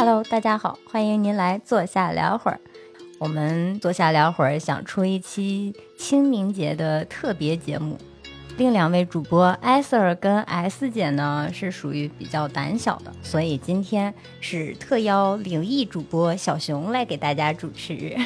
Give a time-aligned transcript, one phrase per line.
[0.00, 2.58] Hello，大家好，欢迎您来坐下聊会儿。
[3.18, 7.98] 我们坐下聊会儿，想出一期清明节的特别节目。
[8.56, 18.16] 另两位主播艾 Sir 跟 S 姐呢是属于比较胆小的，所以今天是特邀灵异主播小熊来给大家主持。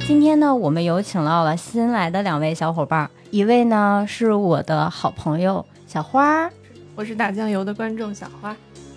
[0.00, 6.50] 今天呢，我们有请到了新来的两位小伙伴，一位呢是我的好朋友小花，
[6.94, 8.54] 我是打酱油的观众小花；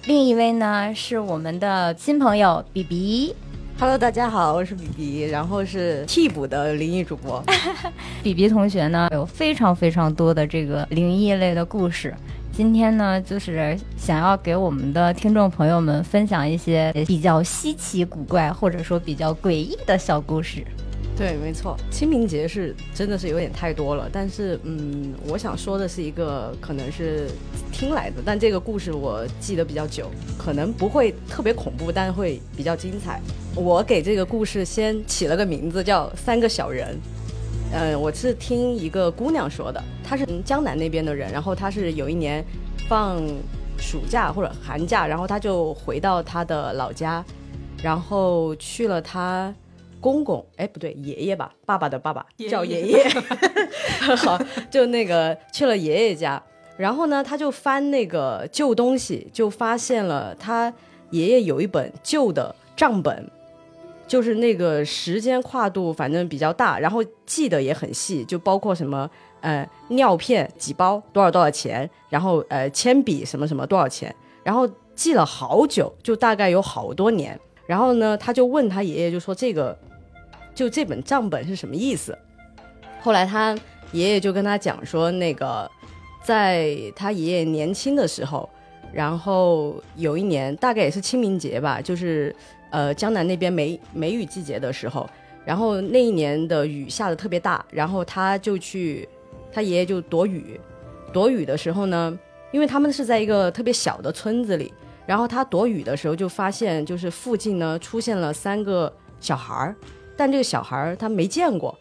[0.09, 3.35] 另一位呢是我们的新朋友比比。
[3.79, 7.43] Hello，大家好，我是比比，然后是替补的灵异主播。
[8.23, 12.11] 比比同学呢有非常非常多的这个灵异类的故事，
[12.51, 20.65] 今天呢就是想要给我们的听众朋友们分享一些比较稀奇古怪或者说比较诡异的小故事。
[21.19, 27.27] 对，没错，清明节是真的是有点太多了，但是嗯，我想说的是一个可能是
[27.73, 33.19] 听来的，但这个故事我记得比较久，可能不会特别恐怖，但会比较精彩。
[33.53, 36.95] 我给这个故事先起了个名字叫《三个小人》，
[37.73, 42.41] 嗯，我是听一个姑娘说的，她是江南那边的人，然后她是有一年
[42.87, 43.21] 放
[43.77, 47.21] 暑假或者寒假，然后她就回到她的老家，
[47.83, 49.53] 然后去了她。
[50.01, 53.05] 公公，哎，不对，爷爷吧，爸爸的爸爸叫爷爷。
[54.17, 54.39] 好，
[54.71, 56.41] 就那个去了爷爷家，
[56.77, 60.73] 然后呢，他就翻那个旧东西，就发现了他
[61.11, 63.29] 爷爷有一本旧的账本，
[64.07, 69.09] 就是那个时间跨度反正比较大，然后记得也很细，就包括什么
[69.41, 77.37] 呃尿片几包多少多少钱，然后呃铅笔什么什么多少钱，然后记了好久，就大概有好多年。
[77.67, 79.77] 然后呢，他就问他爷爷，就说这个。
[80.59, 82.13] 就这本账本是什么意思？
[83.01, 83.57] 后来他
[83.93, 85.71] 爷爷就跟他讲说，那个
[86.21, 88.49] 在他爷爷年轻的时候，
[88.91, 92.35] 然后有一年大概也是清明节吧，就是
[92.71, 95.09] 呃江南那边梅梅雨季节的时候，
[95.45, 99.07] 然后那一年的雨下的特别大，然后他就去
[99.53, 100.59] 他爷爷就躲雨，
[101.13, 102.19] 躲雨的时候呢，
[102.51, 104.73] 因为他们是在一个特别小的村子里，
[105.05, 109.73] 然后他躲雨的时候就发现就是附近呢出现了三个小孩儿。
[110.19, 111.73] 但这个小孩儿他没见过，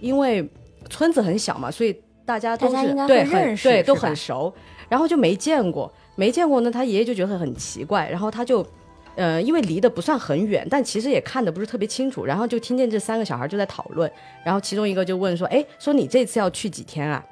[0.00, 0.48] 因为
[0.88, 1.94] 村子很小嘛，所以
[2.24, 4.50] 大家都是对很对都很熟，
[4.88, 8.66] 然后就没见过，没见过呢，他爷爷就觉得很奇怪，然后他就，
[9.14, 14.10] 呃，因为离得不算很远，但其实也看得不是特别清楚，然后就听见这三个小孩就在讨论，
[14.42, 17.22] 然后其中一个就问说，哎，说你这次要去几天啊？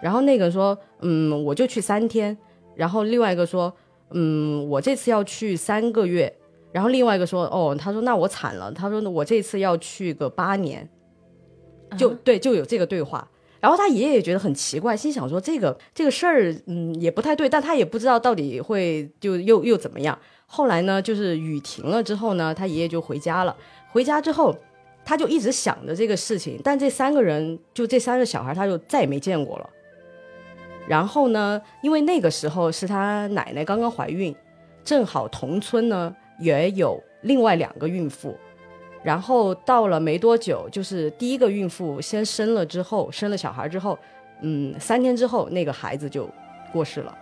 [0.00, 2.38] 然后那个说，嗯，我就去三天，
[2.76, 3.74] 然后另外一个说，
[4.12, 6.32] 嗯，我这次要去三个月。
[6.76, 10.86] 然后另外一个说，哦，他说那我惨了，他说我这次要去个八年，
[11.96, 13.26] 就对，就有这个对话。
[13.60, 20.18] 然后他爷爷也觉得很奇怪，心想说这个这个事儿，嗯，也不太对，但他也不知道到底会就又又怎么样。
[20.44, 23.56] 后来呢，就是雨停了之后呢，他爷爷就回家了。
[23.90, 24.54] 回家之后，
[25.02, 29.70] 他就一直想着这个事情，但这三个人就这三个小孩，他就再也没见过了。
[30.86, 34.36] 然后呢，因为那个时候是他奶奶刚刚怀孕，
[34.84, 36.14] 正好同村呢。
[36.38, 38.36] 也有另外两个孕妇，
[39.02, 43.98] 然后到了没多久，就是第一个孕妇先生了之后，生了小孩之后，
[44.42, 46.28] 嗯，三天之后那个孩子就
[46.72, 47.16] 过世了，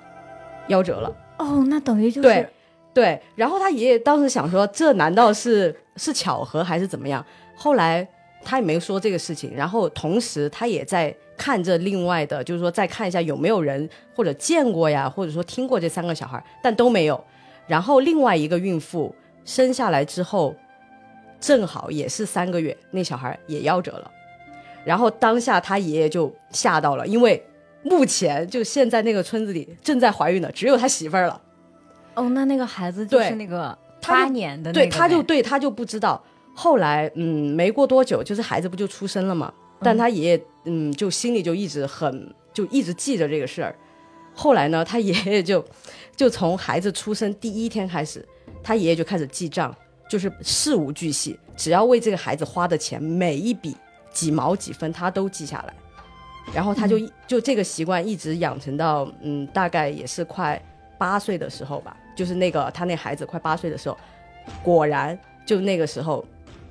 [0.69, 1.15] 夭折了。
[1.39, 2.47] 哦，那等于就是对
[2.93, 3.23] 对。
[3.35, 7.25] 然后他爷爷当时想说，这难道是 是巧合还是怎么样？
[7.57, 8.07] 后来
[8.43, 9.55] 他也没说这个事情。
[9.55, 17.25] 然后同时他也在看着另外的，就是说再看一下有没有人或者见过呀，或者说听过这三个小孩，但都没有。
[17.67, 19.15] 然后另外一个孕妇
[19.45, 20.55] 生下来之后，
[21.41, 24.11] 正好也是三个月，那小孩也夭折了。
[24.85, 27.43] 然后当下他爷爷就吓到了，因为
[27.83, 31.41] 目前就现在那个村子里正在怀孕的只有他媳妇儿了。
[32.15, 36.23] 哦，那那个孩子就是那个八年的，对，他就对他就不知道。
[36.55, 39.53] 后来嗯，没过多久，就是孩子不就出生了嘛？
[39.81, 43.75] 但他爷爷嗯，就心里就一直很就一直记着这个事儿。
[44.35, 45.65] 后来呢，他爷爷就，
[46.17, 48.27] 就从孩子出生第一天开始，
[48.63, 49.75] 他爷爷就开始记账，
[50.09, 53.77] 就是事无巨细，只要为这个孩子花的钱每一笔
[54.11, 55.75] 几毛几分他都记下来，
[56.53, 60.61] 然后他就就这个习惯一直养成到嗯，大概也是快
[60.99, 63.97] 八岁的时候吧，就是那个他那孩子快八岁的时候，
[64.63, 66.25] 果然就那个时候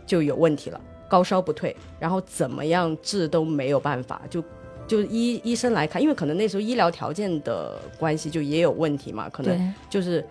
[0.05, 4.43] 就有问题了，高烧不退，然后怎么样治都没有办法，就。
[4.87, 10.25] 就医医生来看，因为可能那时候医疗条件的关系，就也有问题嘛，可能就是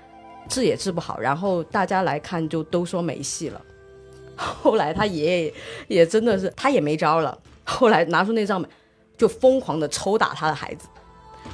[0.49, 1.19] 治也治不好。
[1.19, 3.61] 然后大家来看，就都说没戏了。
[4.37, 5.55] 后来他爷爷
[5.89, 7.39] 也真的是，他也没招了。
[7.65, 8.71] 后来拿出那张本，
[9.17, 10.89] 就疯狂的抽打他的孩子，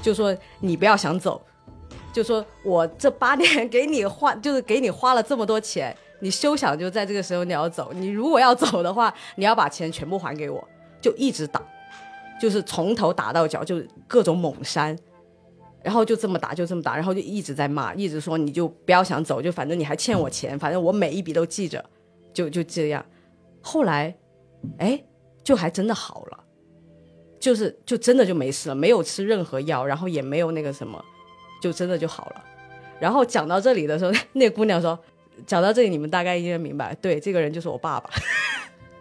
[0.01, 1.41] 就说你不要想走，
[2.13, 7.93] 就说我这八年给你花， 就是给你花了这么多钱，你休想就在这个时候你要走。
[7.93, 10.67] 你如果要走的话，你要把钱全部还给我，
[11.01, 11.61] 就一直打，
[12.41, 14.97] 就是从头打到脚，就各种猛扇。
[15.81, 21.83] 然后就这么打，就这么打，然后就一直在骂，一直说你就不要想走，就反正你还欠我钱，反正我每一笔都记着，
[22.35, 23.03] 就就这样。
[23.63, 24.15] 后来，
[24.79, 25.03] 哎，
[25.45, 26.45] 就还真的好了，
[27.39, 31.03] 就是就真的就没事了，没有吃任何药，然后也没有那个什么，
[31.63, 32.45] 就真的就好了。
[32.99, 34.99] 然后讲到这里的时候， 那姑娘说，
[35.47, 38.11] 讲到这里你们大概应该明白，对，这个人就是我爸爸。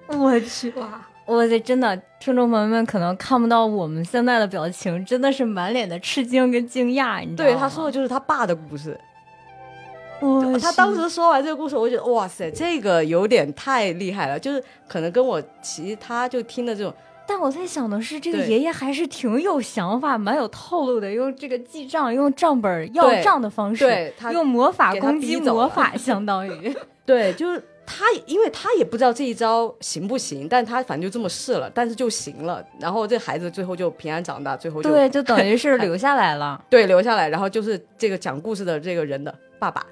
[0.15, 1.05] 我去哇！
[1.27, 7.19] 我的真的，听众朋友们可能看不到我们现在的表情，真的是满脸的吃惊跟惊讶。
[7.19, 8.97] 你知道吗对，他说的就是他爸的故事。
[10.21, 16.93] 哇他当时说完这个故事，我觉得哇塞，这个有点太厉害了，就是可能跟我其他就听的这种。
[17.27, 26.73] 但我在想的是，这个爷爷还是挺有想法、蛮有套路的，用这个记账、用账本要账的方式，对他用魔法攻击魔法，相当于。
[27.05, 32.63] 对，就是他，因为他也不知道这一招行不行，但他反正就这么试了，但是就行了。
[32.81, 36.61] 然后这孩子最后就平安长大，最后就对，就等于是留下来了。
[36.69, 39.85] 对留下来，然后就是这个讲故事的这个人的爸爸，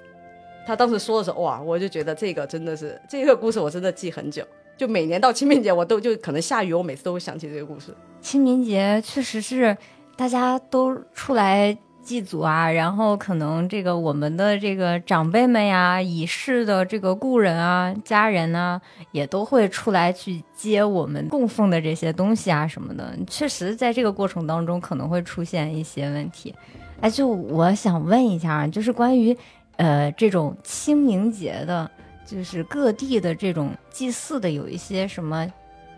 [0.68, 4.46] 他当时说的时候，哇，我就觉得这个真的是这个故事，我真的记很久。
[4.78, 7.96] 就每年到清明节，我都就可能下雨，我每次都会想起这个故事。
[8.20, 9.78] 清明节确实是
[10.18, 18.80] 大家都出来祭祖啊，然后可能这个我们的这个长辈们呀、已逝的这个故人啊、家人啊，
[19.12, 23.18] 也都会出来去接我们供奉的这些东西啊什么的。
[23.26, 26.54] 确实，在这个过程当中可能会出现一些问题。
[27.02, 29.36] 哎，就我想问一下，就是关于
[29.78, 31.90] 呃这种清明节的，
[32.24, 35.46] 就是各地的这种祭祀的有一些什么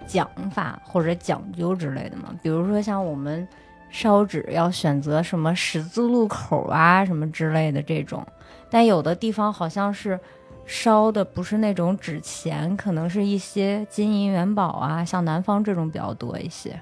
[0.08, 2.34] 讲法或者讲究之类的吗？
[2.42, 3.46] 比如说像我们
[3.90, 8.26] 烧纸要选择什么十字路口啊什么之类的这种，
[8.70, 10.20] 但有的地方好像是
[10.66, 16.80] 烧的不是那种纸钱，可能是一些金银元宝啊，像南方这种比较多一些。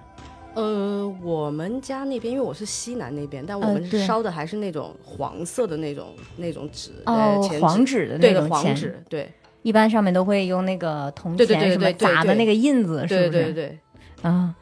[0.56, 9.30] 呃，我们家那边，因为我是西南那边，但我们烧的还是那种黄色的那种那种纸，哦黄纸的那种钱，黄纸，对
[9.64, 13.44] 一般上面都会用那个铜对对钱什么对对对对砸的那个印子，是对不是？
[13.44, 13.80] 对对，
[14.22, 14.56] 啊，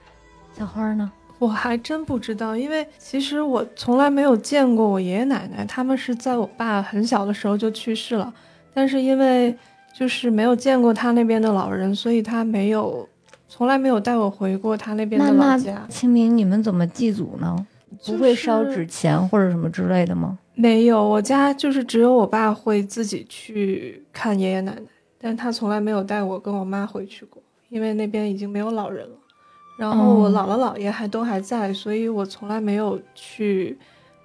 [0.57, 1.11] 小花呢？
[1.43, 8.33] 我还真不知道，因为其实我从来没有见过我爷爷奶奶，他们是在我爸很小的时候就去世了，
[8.73, 9.53] 但是因为
[9.93, 13.07] 就是没有见过他那边的老人，所以他没有
[13.49, 15.85] 从来没有带我回过他那边的老家。
[15.89, 17.67] 清明你们怎么祭祖呢？
[18.05, 20.39] 不会烧纸钱或者什么之类的吗？
[20.55, 24.81] 没有，我家就是只有我爸会自己去看爷爷奶奶，
[25.19, 29.15] 但他从来没有带我跟我妈回去过，因为那边已经没有老人了。
[29.77, 33.77] 然后我哦姥姥姥爷还都还在，所以我从来没有去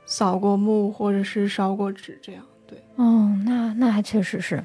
[0.06, 2.42] 扫过墓或者是烧过纸这样。
[2.66, 4.62] 对，哦，那那还确实是。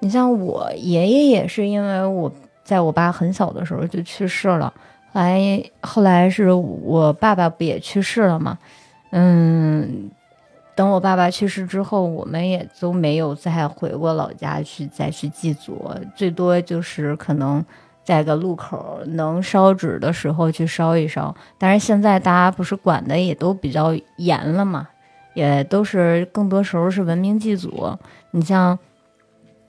[0.00, 2.32] 你像我爷爷也是，因为我
[2.62, 4.72] 在我爸很小的时候就去世了，
[5.12, 8.56] 后来后来是我爸爸不也去世了嘛，
[9.10, 10.08] 嗯，
[10.76, 17.64] 等我爸爸去世之后，我们也都没有再回过老家去再去祭祖，最多就是可能
[18.08, 21.34] 在个路口能烧纸的时候去烧一烧。
[21.58, 24.88] 但是现在大家不是管的也都比较严了嘛，
[25.34, 27.94] 也都是更多时候是文明祭祖。
[28.30, 28.78] 你像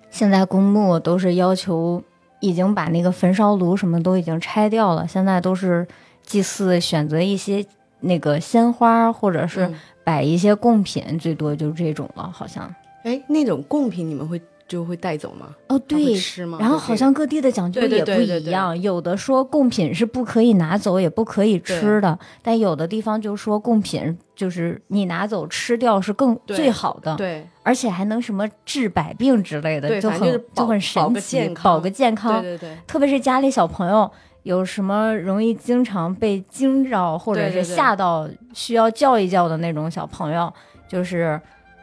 [0.10, 2.02] 现在公墓都是要求
[2.40, 5.86] 已经把那个焚烧炉什么都已经拆掉了，现在都是
[6.24, 7.66] 祭祀选择一些
[8.00, 12.74] 那个鲜花或者是嗯摆一些贡品，最多就这种了，好像。
[13.04, 15.48] 哎，那种贡品你们会就会带走吗？
[15.68, 16.16] 哦，对。
[16.16, 16.58] 吃吗？
[16.62, 32.42] 然后好像各地的讲究也不一样，有的说贡品是不可以拿走，也不可以吃的，但有的地方就说贡品就是你拿走吃掉是更最好的，对而且还能什么治百病之类的，就很就很神奇，保个健康。
[32.42, 34.10] 对对对，特别是家里小朋友
[34.44, 40.52] 有什么容易经常被惊着或者是吓到，需要叫一叫的那种小朋友，
[40.88, 41.40] 就是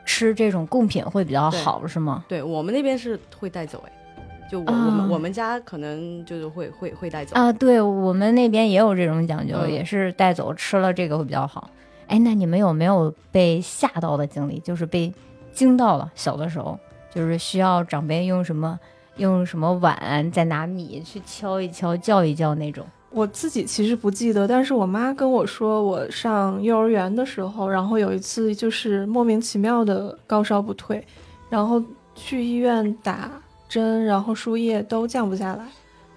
[0.06, 2.24] 吃这种贡品会比较好，是吗？
[2.26, 3.92] 对我们那边是会带走哎，
[4.50, 7.36] 就我、我啊们我们家可能就是会会会带走。
[7.36, 11.68] 啊，对我们那边也有这种讲究，嗯也是带走吃了这个会比较好。
[12.06, 14.60] 哎，那你们有没有被吓到的经历？
[14.60, 15.12] 就是被
[15.52, 16.78] 惊到了，小的时候
[17.12, 18.78] 就是需要长辈用什么
[19.16, 22.86] 用什么碗，再拿米去敲一敲、叫一叫那种。
[23.16, 31.02] 我自己其实不记得，但是我妈跟我说，我上幼儿园的时候，然后有一次就是莫名其妙的高烧不退，
[31.48, 31.82] 然后
[32.14, 33.30] 去医院打
[33.70, 35.66] 针，然后输液都降不下来，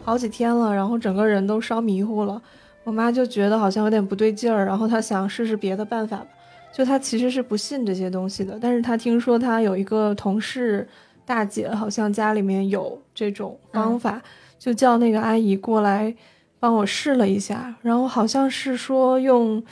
[0.03, 2.41] 好几天了，然后整个人都烧迷糊了。
[2.83, 6.27] 我妈就觉得好像有点不对劲儿，然后她想试试别的办法吧，
[6.73, 10.85] 就她其实是不信这些东西的，但是她听说她有一个同事
[11.25, 14.21] 大姐，好像家里面有这种方法，
[14.57, 16.13] 就叫那个阿姨过来
[16.59, 19.63] 帮我试了一下，然后好像是说用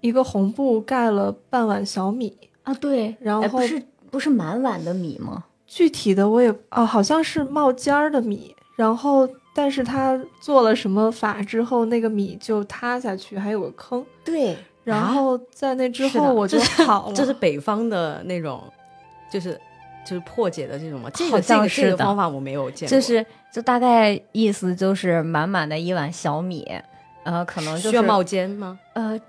[0.00, 5.44] 一个红布盖了半碗小米，啊，对，然后哎不是不是满碗的米吗？
[5.66, 17.14] 具体的我也啊，好像是冒尖儿的米，然后但是他做了什么法之后，那个米就塌下去，还有个坑，对，然后在那之后我就好了。
[17.14, 18.62] 这是北方的那种，
[19.30, 19.60] 就是
[20.06, 21.10] 就是破解的这种吗？
[21.12, 26.64] 这好个这个这个像是的方法我没有见过，就是就大概意思就是满满的一碗小米，
[27.24, 28.78] 呃，可能就是需要冒尖吗？
[28.94, 29.20] 呃，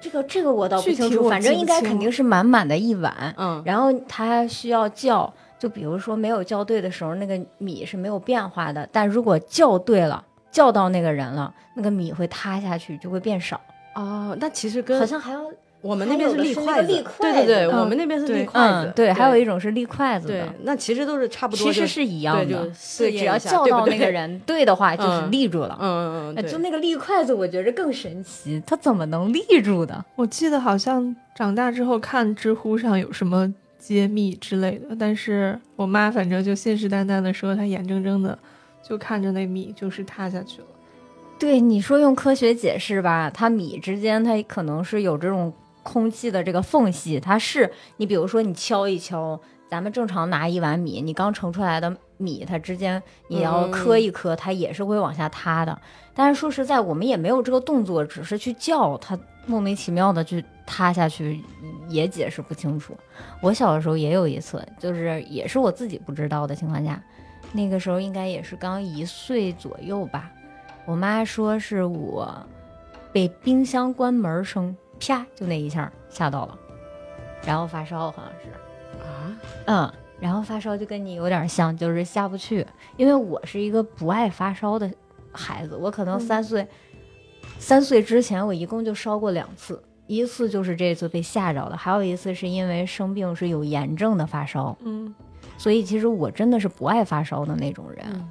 [0.00, 13.60] 这个这个我倒不清楚，反正应该肯定是满满的一碗，嗯，然后它需要校，就比如说没有校对的时候，那个米是没有变化的，但如果校对了，校到那个人了，那个米会塌下去，就会变少，
[13.94, 15.40] 哦，那其实跟好像还要
[15.82, 25.78] 我们那边是立筷子，对对对，我们那边是立筷子嗯，，对，还有一种是立筷子对的。，那其实都是差不多，其实是一样的对， 只要叫到那个人对的话，就是嗯立住了。
[25.80, 30.04] 嗯嗯嗯，就那个立筷子，我觉着更神奇，它怎么能立住的？
[30.16, 38.36] 我记得好像长大之后看知乎上有什么揭秘之类的，但是我妈反正就信誓旦旦的说，她眼睁睁的
[38.82, 40.66] 就看着那米就是塌下去了。
[41.38, 45.52] 对你说用科学解释吧，它米之间它可能是有这种
[45.86, 49.40] 空气的这个缝隙，它是你比如说你敲一敲，
[49.70, 55.78] 咱们正常拿一碗米，你刚盛出来的米，它之间你要磕一磕，它也是会往下塌的。
[56.12, 59.16] 但是说实在，我们也没有这个动作，只是去叫它，
[59.46, 61.40] 莫名其妙的去塌下去，
[61.88, 62.96] 也解释不清楚。
[63.40, 67.00] 我小的时候也有一次，就是也是我自己不知道的情况下，
[67.52, 70.32] 那个时候应该也是刚一岁左右吧。
[70.84, 72.34] 我妈说是我
[73.12, 76.58] 被冰箱关门声啪就那一下吓到了，
[77.44, 78.50] 然后发烧好像是，
[79.02, 79.36] 啊，
[79.66, 84.90] 嗯，然后发烧就跟你有点像，就是下不去，因为我是一个不爱发烧的
[85.32, 86.20] 孩子，我可能嗯。
[86.20, 86.66] 三岁、
[87.58, 95.14] 三岁之前我一共就烧过两次，一次就是这次被吓着的，还有一次是因为生病是有炎症的发烧，嗯，
[95.58, 98.04] 所以其实我真的是不爱发烧的那种人。
[98.12, 98.28] 嗯。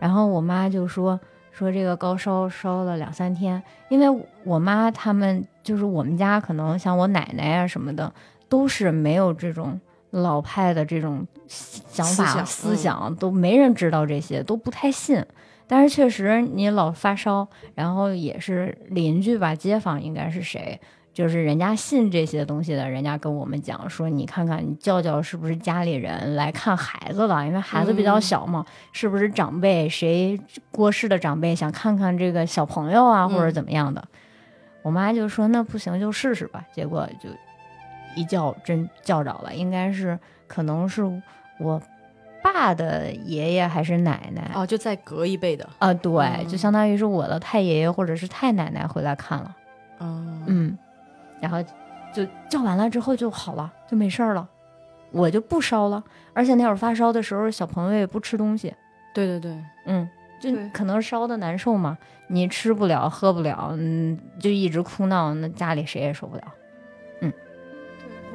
[0.00, 1.18] 然后我妈就说
[1.50, 4.08] 说这个高烧烧了两三天，因为
[4.48, 8.10] 我妈他们就是我们家可能像我奶奶啊什么的，
[8.48, 9.78] 都是没有这种
[10.10, 15.22] 老派的这种想法思想都没人知道这些，都不太信。
[15.66, 20.80] 但是确实你老发烧，然后也是邻居吧，街坊应该是谁，
[21.12, 30.40] 就是人家信这些东西的，人家跟我们讲说，你看看你叫叫是不是家里人来看孩子了，因为孩子比较嗯小嘛，是不是长辈谁
[30.70, 34.02] 过世的长辈想看看这个小朋友啊，或者嗯怎么样的。
[34.82, 37.28] 我妈就说那不行就试试吧，结果就
[38.16, 41.02] 一叫真叫着了，应该是可能是
[41.58, 41.80] 我
[42.42, 46.48] 爸的爷爷还是奶奶哦，就再隔一辈的，啊，对，嗯。
[46.48, 49.54] 就相当于是我的太爷爷或者是太奶奶回来看了。
[50.00, 50.78] 嗯嗯，
[51.40, 51.62] 然后
[52.14, 54.48] 就叫完了之后就好了，就没事儿了，
[55.10, 56.02] 我就不烧了。
[56.32, 58.72] 而且那会儿发烧的时候，小朋友也不吃东西，
[59.12, 60.08] 对对对，嗯，
[60.40, 61.96] 就可能烧的难受嘛，
[62.28, 66.42] 你吃不了喝不了，嗯，就一直哭闹，那家里谁也受不了。
[67.20, 67.32] 嗯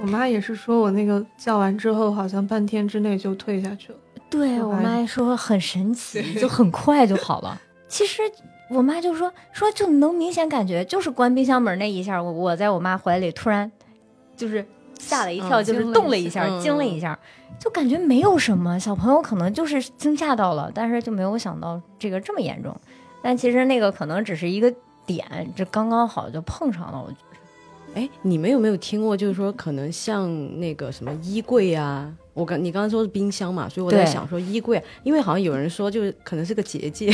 [0.01, 3.97] 我妈也是说我那个叫完之后，好像半天之内就退下去了。
[4.29, 7.61] 对我妈说很神奇，就很快就好了。
[7.87, 8.23] 其实
[8.69, 13.71] 我妈就说说就能明显感觉，就是关冰箱门那一下，我我在我妈怀里突然
[14.35, 14.65] 就是
[15.03, 17.19] 吓了一跳，嗯就是动了一下，惊了一嗯下，
[17.59, 22.75] 就感觉没有什么，小朋友可能就是惊吓到了，但是就没有想到这个这么严重。
[23.21, 24.73] 但其实那个可能只是一个
[25.05, 28.01] 点，这刚刚好就碰上了，我觉得。
[28.01, 29.15] 哎，你们有没有听过？
[29.15, 37.11] 就是说，可能像那个什么衣柜啊，我刚你刚刚说是冰箱嘛，所以我在想说衣柜，啊因为好像有人说就是可能是个结界，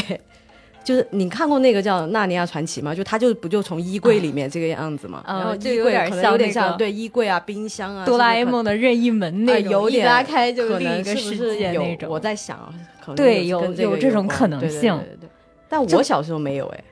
[0.90, 2.96] 就是你看过那个叫《纳尼亚传奇》吗？
[2.96, 12.10] 就他就不就从衣柜里面这个样子嘛，啊然后就有点衣柜可能像有点像个对衣柜啊、冰箱啊，哆啦 A 梦的任意门那种，一啊有点拉开就可另一个世界那种。
[12.10, 15.30] 我在想啊，可能对有有这种可能对对性对对对
[15.70, 16.84] 但我小时候没有哎，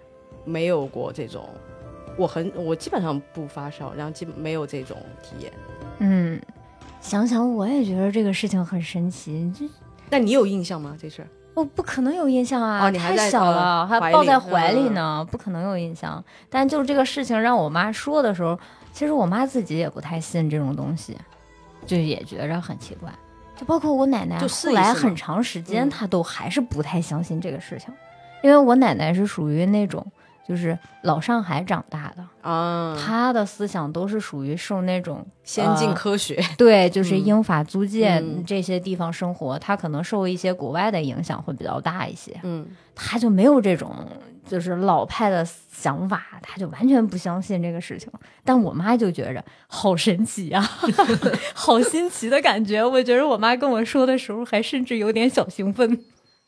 [0.46, 1.44] 没有过这种，
[2.18, 5.52] 我很我基本上不发烧，然后基本没有这种体验。
[5.98, 6.40] 嗯，
[7.02, 9.66] 想想我也觉得这个事情很神奇，这
[10.12, 10.96] 那你有印象吗？
[11.02, 11.28] 这事儿？
[11.58, 16.24] 我不可能有印象啊，哦你还太小了，还抱在怀里嗯呢，不可能有印象。
[16.52, 18.58] 但就是这个事情让我妈说的时候，
[18.94, 21.18] 其实我妈自己也不太信这种东西，
[21.88, 23.12] 就也觉着很奇怪。
[23.56, 27.92] 就包括我奶奶，后来很长时间嗯她都还是不太相信这个事情，
[28.44, 30.06] 因为我奶奶是属于那种
[30.48, 43.94] 就是老上海长大的，啊，他的思想都是属于受那种先进呃科学，对，就是嗯英法租界嗯这些地方生活，他可能受一些国外的影响会比较大一些，嗯他就没有这种
[44.48, 48.10] 就是老派的想法，他就完全不相信这个事情。
[48.46, 50.62] 但我妈就觉着好神奇呀、
[51.54, 52.84] 好新奇的感觉。
[52.84, 56.00] 我觉得我妈跟我说的时候，还甚至有点小兴奋。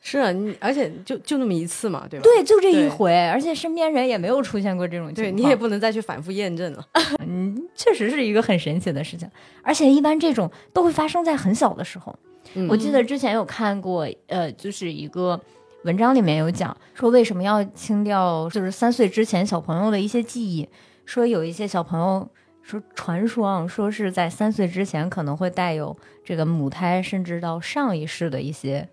[0.02, 2.24] 是啊，你而且就就那么一次嘛，对吧？
[2.24, 5.26] 对，就这一回，而且身边人也没有出现过这种情况。
[5.26, 6.86] 对你也不能再去反复验证了。
[7.28, 9.30] 嗯，确实是一个很神奇的事情，
[9.62, 12.18] 而且一般这种都会发生在很小的时候。
[12.56, 15.40] 嗯我记得之前有看过，呃，就是一个
[15.84, 20.68] 文章里面有讲说为什么要清掉，就是三岁之前小朋友的一些记忆，
[21.06, 22.28] 说有一些小朋友
[22.64, 28.88] 说传说啊，说是在三岁之前可能会带有这个母胎甚至到上一世的一些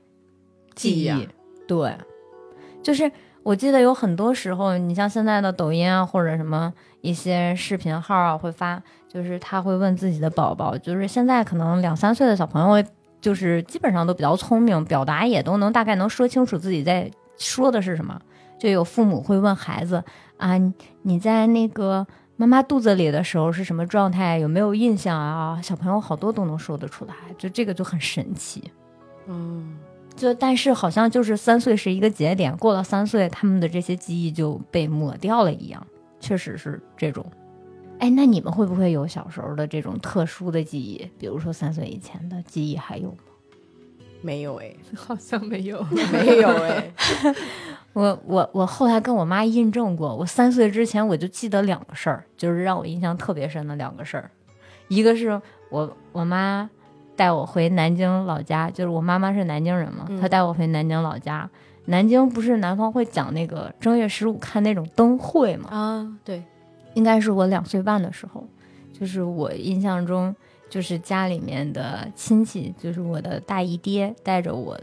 [0.76, 1.21] 记忆，啊
[1.66, 1.92] 对，
[2.80, 3.11] 就是
[3.42, 12.88] 我记得有很多时候，你像现在的抖音啊，或者什么一些视频号啊，会发，就是他会问自己的宝宝，就是现在可能两三岁的小朋友，
[13.21, 18.21] 就是基本上都比较聪明，表达也都能大概能说清楚自己在说的是什么。
[18.59, 20.02] 就有父母会问孩子
[20.38, 22.06] 啊，你你在那个
[22.37, 24.38] 妈妈肚子里的时候是什么状态？
[24.38, 25.61] 有没有印象啊？
[25.62, 28.71] 小朋友好多都能说得出来，就这个就很神奇。
[29.26, 29.76] 嗯，
[30.16, 35.87] 就但是好像就是三岁是一个节点，过了三岁，他们的这些记忆就被抹掉了一样，
[36.18, 37.25] 确实是这种。
[37.99, 41.08] 哎，那你们会不会有小时候的这种特殊的记忆？
[41.18, 43.18] 比如说三岁以前的记忆还有吗？
[44.23, 45.82] 没有哎， 好像没有。
[46.12, 46.90] 没有哎，
[47.92, 54.30] 我我我后来跟我妈印证过，我三岁之前我就记得两个事儿，就是让我印象特别深的两个事儿，
[54.88, 56.68] 一个是我我妈
[57.16, 61.49] 带我回南京老家，就是我妈妈是南京人嘛，嗯她带我回南京老家。
[61.87, 65.68] 南京不是南方会讲那个正月十五看那种灯会嘛？
[65.70, 66.42] 啊，对，
[66.94, 68.44] 应该是我两岁半的时候，
[68.92, 70.35] 就是我印象中，
[70.68, 74.76] 就是家里面的亲戚，就是我的大姨爹带着我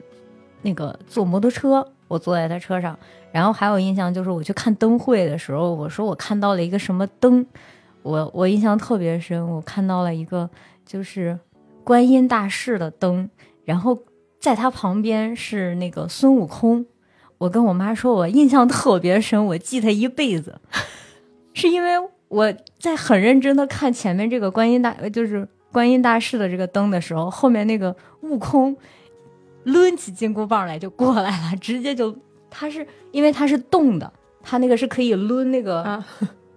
[0.61, 2.97] 那个坐摩托车，我坐在他车上，
[3.33, 7.45] 然后还有印象就是我去看灯会的时候，我说我看到了一个什么灯，
[8.01, 10.49] 我我印象特别深，我看到了一个
[10.85, 11.37] 就是
[11.83, 13.29] 观音大士的灯，
[13.65, 13.99] 然后
[14.39, 16.85] 在他旁边是那个孙悟空。
[17.39, 20.61] 我跟我妈说，我印象特别深，我记他一辈子，
[21.53, 21.91] 是因为
[22.29, 28.75] 我在很认真的看前面这个观音大，就是观音大士的这个灯的时候，后面那个悟空
[29.65, 32.15] 抡起金箍棒来就过来了，直接就
[32.49, 36.01] 他是因为他是动的，他那个是可以抡那个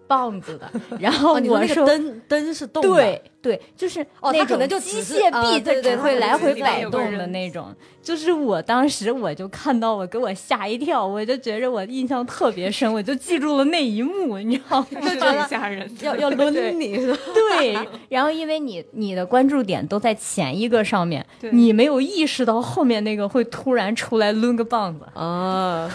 [0.07, 7.75] 棒子的， 然后我说那个灯灯是动的，对对，就是哦它可能就机械臂，啊对对它只会来回摆动的那种。
[8.03, 15.47] 就是我当时我就看到，我给我吓一跳，我就觉着我印象特别深，我就记住了那一幕，你知道吗？
[15.51, 15.91] 吓人。
[16.01, 16.97] 要要抡你？
[17.35, 17.77] 对，
[18.09, 25.05] 然后因为你你的关注点都在前一个上面，你没有意识到后面那个会突然出来抡个棒子。
[25.15, 25.91] 啊，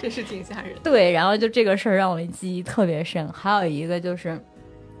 [0.00, 0.74] 这是挺吓人。
[0.82, 3.30] 对，然后就这个事儿让我记忆特别深。
[3.32, 4.40] 还有一个就是，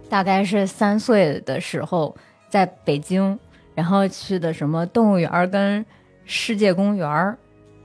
[0.08, 2.14] 大概是三岁的时候，
[2.48, 3.38] 在北京，
[3.74, 5.84] 然后去的什么动物园儿跟
[6.24, 7.38] 世界公园儿。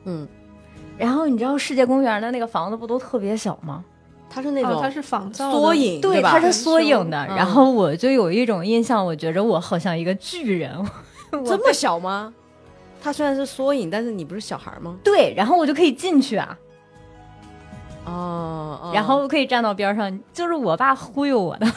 [0.04, 0.28] 嗯，
[0.98, 3.84] 然后你知道世界公园的那个房子不都特别小吗？
[3.86, 3.94] 哦，
[4.30, 6.32] 它是那种它是仿造的缩影，对，吧？
[6.32, 7.26] 它是缩影的。
[7.30, 10.72] 嗯然后我就有一种印象，我觉着我好像一个巨人。
[11.32, 12.34] 这么小吗？
[13.02, 14.98] 它虽然是缩影，但是你不是小孩吗？
[15.04, 16.58] 对，然后我就可以进去啊，
[18.06, 21.68] 哦，哦然后可以站到边儿上，就是我爸忽悠我的。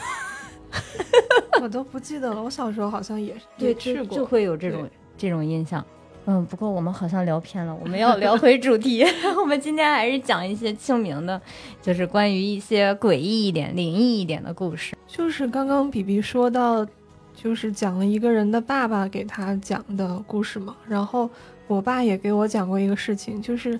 [1.61, 2.41] 我都不记得了。
[2.41, 4.25] 我小时候好像也 对，去过就。
[4.25, 4.87] 会有这种
[5.17, 5.83] 这种印象。
[6.25, 9.03] 嗯，不过我们好像聊偏了，我们要 聊回主题。
[9.35, 11.41] 我们今天还是讲一些清明的，
[11.81, 14.95] 就是关于一些诡异一点、灵异一点的故事。
[15.07, 16.85] 就是刚刚比比说到，
[17.33, 20.75] 就是讲了一个人的爸爸给他讲的故事嘛。
[20.87, 21.27] 然后
[21.67, 23.79] 我爸也给我讲过一个事情，就是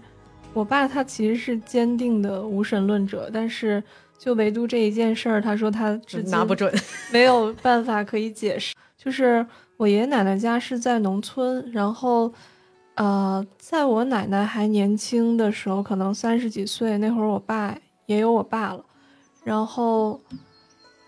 [0.53, 3.81] 我爸他其实是坚定的无神论者，但是
[4.17, 6.73] 就唯独这一件事儿，他说他至今拿不准。
[7.13, 8.75] 没有办法可以解释。
[8.97, 9.45] 就是
[9.77, 12.33] 我爷爷奶奶家是在农村，然后，
[12.95, 18.83] 呃，在我奶奶还年轻的时候，可能三十几岁那会儿，我爸也有我爸了。
[19.43, 20.19] 然后，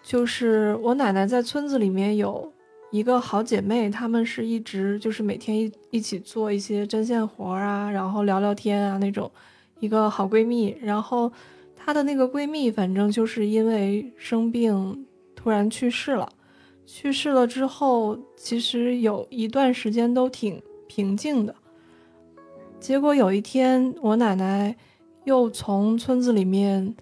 [0.01, 2.50] 就是我奶奶在村子里面有
[2.91, 9.31] 一个好姐妹，她们是一直就是每天一一起做一些针线活啊，然后聊聊天啊那种，
[9.79, 10.75] 一个好闺蜜。
[10.81, 11.31] 然后
[11.75, 16.29] 她的那个闺蜜，反正就是因为生病突然去世了。
[16.85, 21.55] 去世了之后，其实有一段时间都挺平静的。
[22.81, 24.75] 结果有一天，我奶奶
[25.23, 26.93] 又从村子里面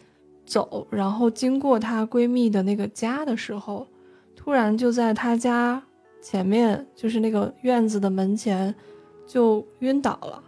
[0.46, 3.88] 走，然后经过她闺蜜的那个家的时候，
[4.42, 5.84] 突然就在他家
[6.22, 8.74] 前面，就是那个院子的门前，
[9.28, 10.42] 就晕倒了。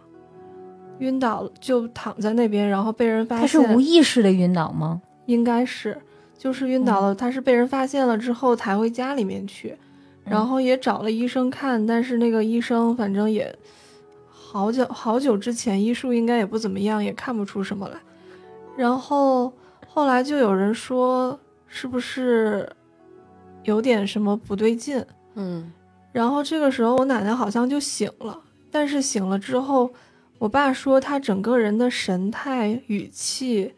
[1.00, 3.42] 晕倒就躺在那边，然后被人发现。
[3.42, 5.02] 他是无意识的晕倒吗？
[5.26, 6.00] 应该是，
[6.38, 7.14] 就是晕倒了。
[7.14, 9.76] 他是被人发现了之后抬回家里面去，
[10.24, 13.54] 然后也找了医生看，但是那个医生反正也
[14.26, 17.98] 好久好久之前医术应该也不怎么样，也看不出什么来。
[18.74, 19.52] 然后
[19.86, 22.66] 后来就有人说是不是
[23.64, 25.04] 有点什么不对劲？
[25.34, 25.72] 嗯，
[26.12, 28.38] 然后这个时候我奶奶好像就醒了，
[28.70, 29.90] 但是醒了之后。
[30.38, 33.72] 我爸说，他整个人的神态、语气，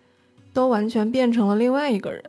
[0.55, 2.25] 都完全变成了另外一个人。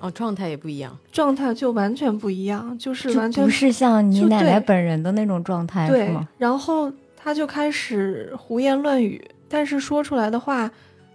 [0.00, 6.28] 哦，状态也不一样，状态就完全不一样，就是完全不是像你奶奶本人的那种状态，是吗？
[6.36, 10.68] 然后他就开始胡言乱语，但是说出来的话，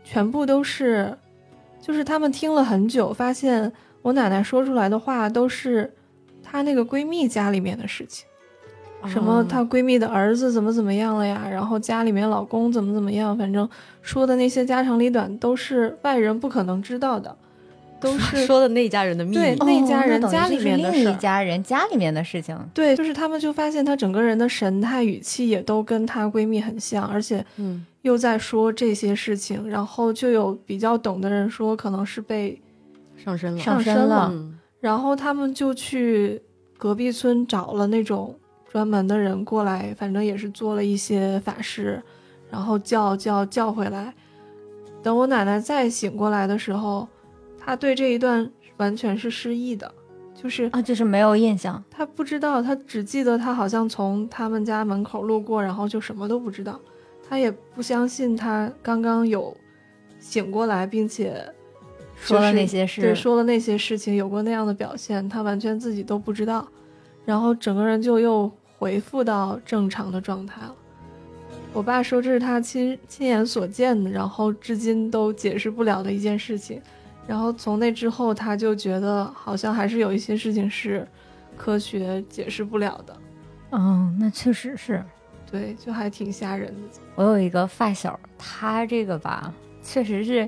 [0.05, 1.13] 全部都是，
[1.81, 3.69] 就是他们听了很久，发现
[4.01, 5.93] 我奶奶说出来的话都是
[6.43, 8.25] 她那个闺蜜家里面的事情。
[9.05, 9.45] 什么？
[9.47, 11.47] 她闺蜜的儿子怎么怎么样了呀？
[11.49, 13.37] 然后家里面老公怎么怎么样？
[13.37, 13.69] 反正
[14.01, 17.37] 说的那些家长里短都是外人不可能知道的，
[17.99, 19.35] 都是说的那家人的秘密。
[19.35, 22.57] 对，那家人家里面的另一家人家里面的事情。
[22.73, 29.69] 对，就是他们就发现她整个人的神态语气也都跟她闺蜜很像，而且嗯，又在说这些事情。
[29.69, 32.59] 然后就有比较懂的人说，可能是被
[33.27, 34.33] 上身了，上身了。
[34.79, 36.41] 然后他们就去
[36.77, 38.33] 隔壁村找了那种。
[38.69, 42.03] 专门的人过来，反正也是做了一些法事，
[42.51, 44.13] 然后叫叫叫回来。
[45.01, 47.07] 等我奶奶再醒过来的时候，
[47.57, 49.89] 她对这一段完全是失忆的，
[50.35, 51.81] 就是啊，就是没有印象。
[51.89, 56.79] 她不知道，她只记得她好像从他们家门口路过，然后就什么都不知道。
[57.27, 59.55] 她也不相信她刚刚有
[60.19, 61.41] 醒过来，并且
[62.19, 66.67] 说了那些事，对，说了那些事情，有过那样的表现，他完全自己都不知道。
[67.25, 68.51] 然后整个人就又。
[68.79, 70.75] 恢复到正常的状态了。
[71.73, 76.79] 我爸说这是他亲亲眼所见的，然后至今都解释不了的一件事情。
[77.25, 81.07] 然后从那之后，他就觉得好像还是有一些事情是
[81.57, 83.17] 科学解释不了的。
[83.71, 85.03] 嗯，那确实是，
[85.49, 86.99] 对，就还挺吓人的。
[87.15, 89.51] 我有一个发小，他这个吧，
[89.81, 90.47] 确实是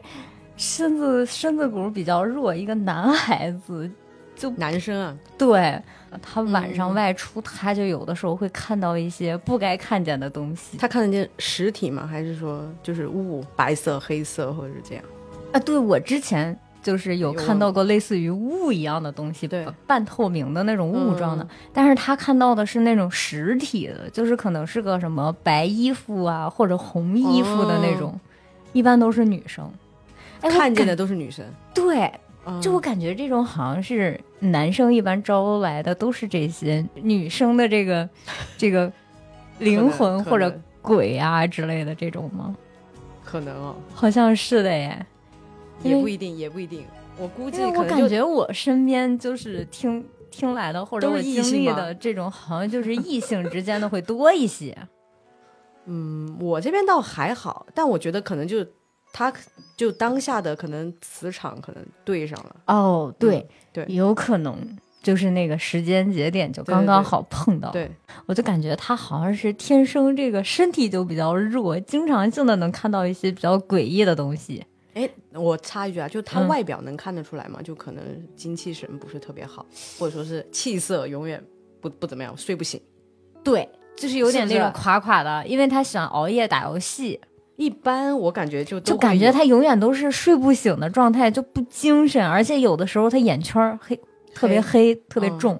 [0.60, 3.90] 身子身子骨比较弱，一个男孩子。
[4.36, 5.78] 就男生啊，对
[6.22, 10.78] 他晚上外出，他就有的时候会看到一些不该看见的东西。
[10.78, 12.08] 他看得见实体吗？
[12.08, 15.04] 还是说就是雾，白色、黑色，或者是这样？
[15.52, 21.46] 啊，对我之前就是有看到过类似于雾一样的东西，对，半透明的那种雾状的。
[21.74, 28.18] 但是他看到的是那种实体的，就是可能是个什么白衣服啊，或者红衣服的那种，
[28.72, 29.70] 一般都是女生。
[30.42, 32.12] 看见的都是女生，对。
[32.60, 38.10] 就我感觉这种好像是男生一般招来的都是这些女生的这个
[38.58, 38.92] 这个
[39.60, 42.56] 灵魂或者鬼啊之类的这种吗？
[43.24, 45.06] 可能哦，好像是的耶，
[45.84, 46.84] 也不一定，也不一定。
[47.20, 54.76] 我估计我感觉我身边就是听听来的或者我经历的这种，好像就是异性之间的会多一些。
[55.86, 58.66] 嗯，我这边倒还好，但我觉得可能就。
[59.12, 59.34] 他
[59.76, 64.58] 就当下的可能磁场可能对上了哦，对对，有可能
[65.02, 67.72] 就是那个时间节点就刚刚好碰到。
[67.72, 67.90] 对，
[68.26, 74.64] 我就感觉他好像是天生这个身体就比较弱，经常性的能看到一些比较诡异的东西。
[74.94, 77.62] 哎，我插一句啊，就他外表能看得出来吗？
[77.62, 78.04] 就可能
[78.36, 79.66] 精气神不是特别好，
[79.98, 81.42] 或者说是气色永远
[81.80, 82.82] 不不怎么样，睡不醒。
[83.44, 87.20] 对，就是有点那种垮垮的，因为他喜欢熬夜打游戏。
[87.60, 94.00] 一般我感觉就就感觉他永远都是睡不醒的状态，就不精神，而且有的时候他眼圈黑，
[94.34, 95.60] 特别黑，特别重。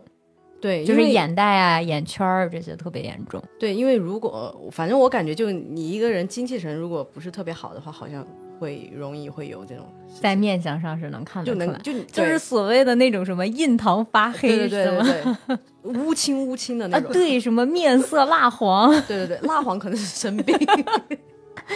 [0.62, 3.44] 对，就是眼袋啊、眼圈这些特别严重。
[3.60, 8.26] 对，因为如果反正我感觉，就你一个人精气神如果不是特别好的话，好像
[8.58, 9.86] 会容易会有这种
[10.22, 17.12] 在面相上是能看得出来，就就是所谓的那种什么印堂发黑，对对对对，乌青乌青的那种。
[17.12, 18.90] 对，什么面色蜡黄。
[19.06, 20.58] 对对对，蜡黄可能是生 病。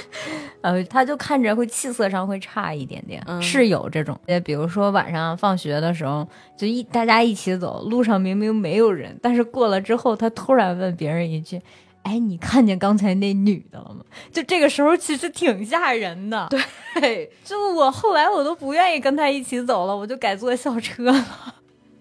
[0.61, 4.19] 呃，他就看着会气色上会差一点点，是有这种。
[4.27, 6.27] 也比如说晚上放学的时候，
[6.57, 11.61] 就一大家一起走，路上明明没有人，但是过了之后，他突然问别人一句
[12.03, 16.47] ：“哎，你看见刚才那女的了吗？”就这个时候其实挺吓人的。
[16.49, 21.25] 对， 就我后来我都不愿意跟他一起走了，我就改坐校车了。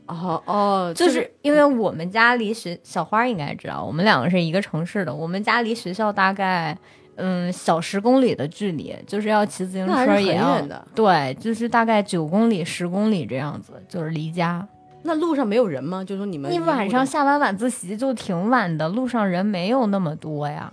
[0.06, 6.78] 哦 哦，就是因为我们家离学小花应该知道，我们两个是一个城市的，我们家离学校大概。
[7.16, 10.86] 嗯小十公里的距离，就是要骑自行车也要远的。
[10.94, 14.66] 对，就是大概九公里、十公里这样子，就是离家。
[15.02, 16.04] 那路上没有人吗？
[16.04, 20.72] 就说你们你晚上下完晚自习就挺晚的，路上人没有那么多呀。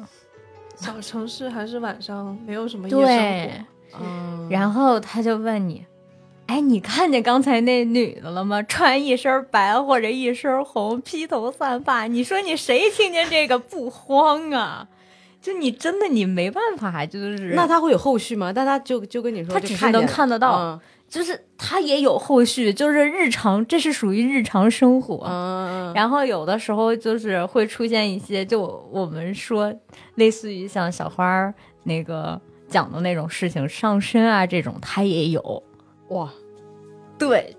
[0.76, 3.52] 小城市还是晚上没有什么夜生对
[3.92, 5.84] 活。，嗯，然后他就问你，
[6.46, 8.64] 哎，你看见刚才那女的了吗？
[8.64, 14.88] 穿一身白或者一身红，披头散发，你说你谁听见这个不慌啊？
[15.42, 18.52] 就你真的你没办法，就是那他会有后续吗？
[18.52, 25.26] 但他就就跟你说，他只是能看得到，嗯就是他也有后续，就是日常，这是属于日常生活。
[25.28, 29.74] 嗯，然后有的时候就是会出现一些，就我们说
[30.16, 35.64] 类似于像小花儿那个讲的那种事情，上身啊这种，他也有。
[36.10, 36.32] 哇，
[37.18, 37.56] 对，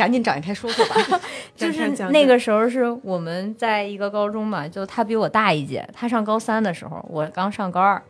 [0.00, 1.20] 赶紧展开说说吧。
[1.54, 8.02] 就是那个时候是我们在一个高中嘛，就他比我大一届，他上高三的时候，我刚上高二，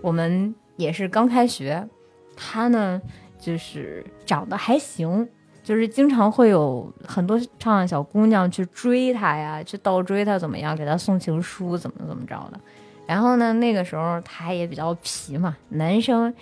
[0.00, 1.86] 我们也是刚开学，
[2.34, 2.98] 他呢
[3.38, 5.28] 就是长得还行。
[5.62, 12.60] 就是经常会有很多漂亮小姑娘去追他呀，去倒追他怎么样，给他送情书怎么怎么着的。
[13.06, 16.32] 然后呢，那个时候他也比较皮嘛，男生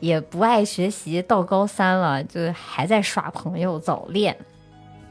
[0.00, 4.36] 也不爱学习，到高三了就还在耍朋友早恋。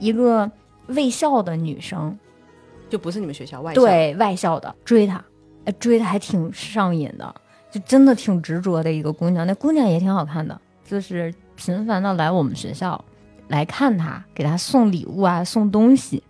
[0.02, 0.50] 一个
[0.88, 2.18] 卫校的女生，
[2.90, 5.24] 就不是你们学校外校，对外校的追他，
[5.66, 7.34] 哎，追的还挺上瘾的，
[7.72, 9.46] 就真的挺执着的一个姑娘。
[9.46, 13.02] 那姑娘也挺好看的，就是频繁的来我们学校
[13.48, 16.24] 来看他，给他送礼物啊，送东西。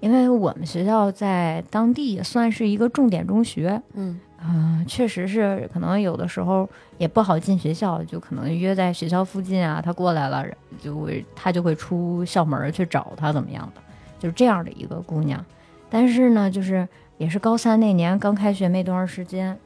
[0.00, 10.44] 因为我们学校在当地也算是一个重点中学，嗯，嗯、确实是可能有的时候也不好进学校，就可能约在学校附近啊，他过来了，
[10.82, 13.80] 就会他就会出校门去找他怎么样的，
[14.18, 15.42] 就是这样的一个姑娘。
[15.88, 19.58] 但是呢，就是也是高三那年刚开学没多长时间，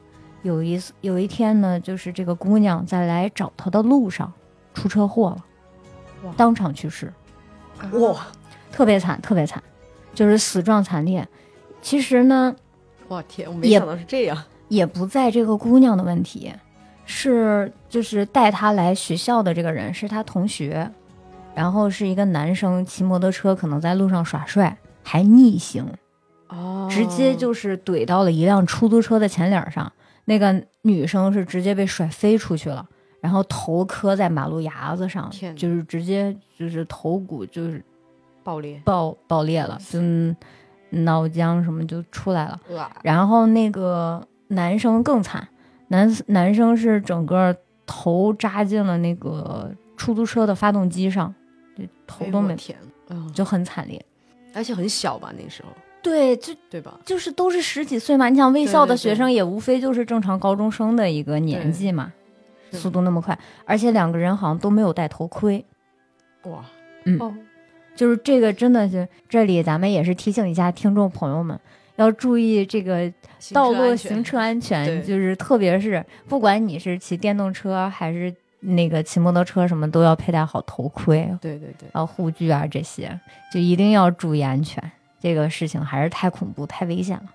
[0.43, 4.31] 有一次有一天呢，就是这个姑娘在来找他的路上
[4.73, 7.11] 出车祸了，当场去世，
[7.91, 8.27] 哇
[8.71, 9.61] 特别惨，特别惨，
[10.13, 11.27] 就是死状惨烈。
[11.81, 12.55] 其实呢，
[13.09, 14.41] 哇天，我没也想到是这样。
[14.69, 16.53] 也不在这个姑娘的问题，
[17.05, 20.89] 是就是带她来学校的这个人是她同学，
[21.53, 25.85] 然后是一个男生骑摩托车可能在路上耍帅，还逆行，
[26.47, 29.91] 哦直接就是怼到了一辆出租车的前脸上，
[30.25, 32.87] 那个女生是直接被甩飞出去了，
[33.21, 37.83] 然后头磕在马路牙子上就是直接就是头骨就是
[38.43, 39.99] 爆裂，爆爆裂了，就
[40.91, 42.59] 脑浆什么就出来了。
[43.03, 45.47] 然后那个男生更惨，
[45.87, 47.55] 男男生是整个
[47.87, 51.33] 头扎进了那个出租车的发动机上，
[51.75, 53.99] 就头都没，哎天，嗯，就很惨烈。
[54.53, 55.69] 而且很小吧那时候，
[56.01, 56.99] 对，就对吧？
[57.05, 62.11] 就是都是十几岁嘛，你想卫校的学生也无非就是正常高中生的一个年纪嘛，
[62.71, 65.63] 是速度那么快，而且两个人好像都没有戴头盔。
[66.45, 66.65] 哇，
[67.19, 67.33] 哦，
[67.95, 71.59] 就是这个真的是，这里咱们也是提醒一下听众朋友们，
[71.99, 73.11] 要注意这个
[73.51, 83.19] 道路车安全行车安全，就是特别是不管你是骑电动车还是那个骑摩托车，什么都要佩戴好头盔，对对对，然后护具啊这些，
[83.53, 84.81] 就一定要注意安全。
[85.21, 87.25] 这个事情还是太恐怖、太危险了。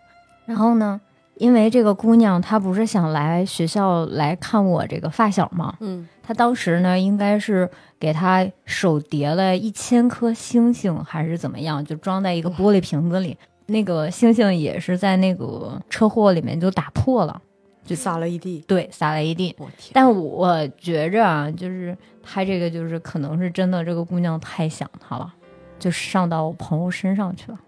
[0.47, 0.99] 然后呢，
[1.37, 5.77] 因为这个姑娘她不是想来学校来看我这个发小吗？
[5.81, 7.69] 嗯，她当时呢应该是
[8.01, 13.37] 给她手叠了一千颗星星，还是怎么样，就装在一个玻璃瓶子里。
[13.67, 17.41] 那个星星也是在那个车祸里面就打破了，
[17.85, 19.55] 就撒了一地，对，撒了一地。
[19.59, 25.33] 我天，但我觉着啊，就是她这个就是可能是真的，这个姑娘太想他了，
[25.79, 27.59] 就上到我朋友身上去了，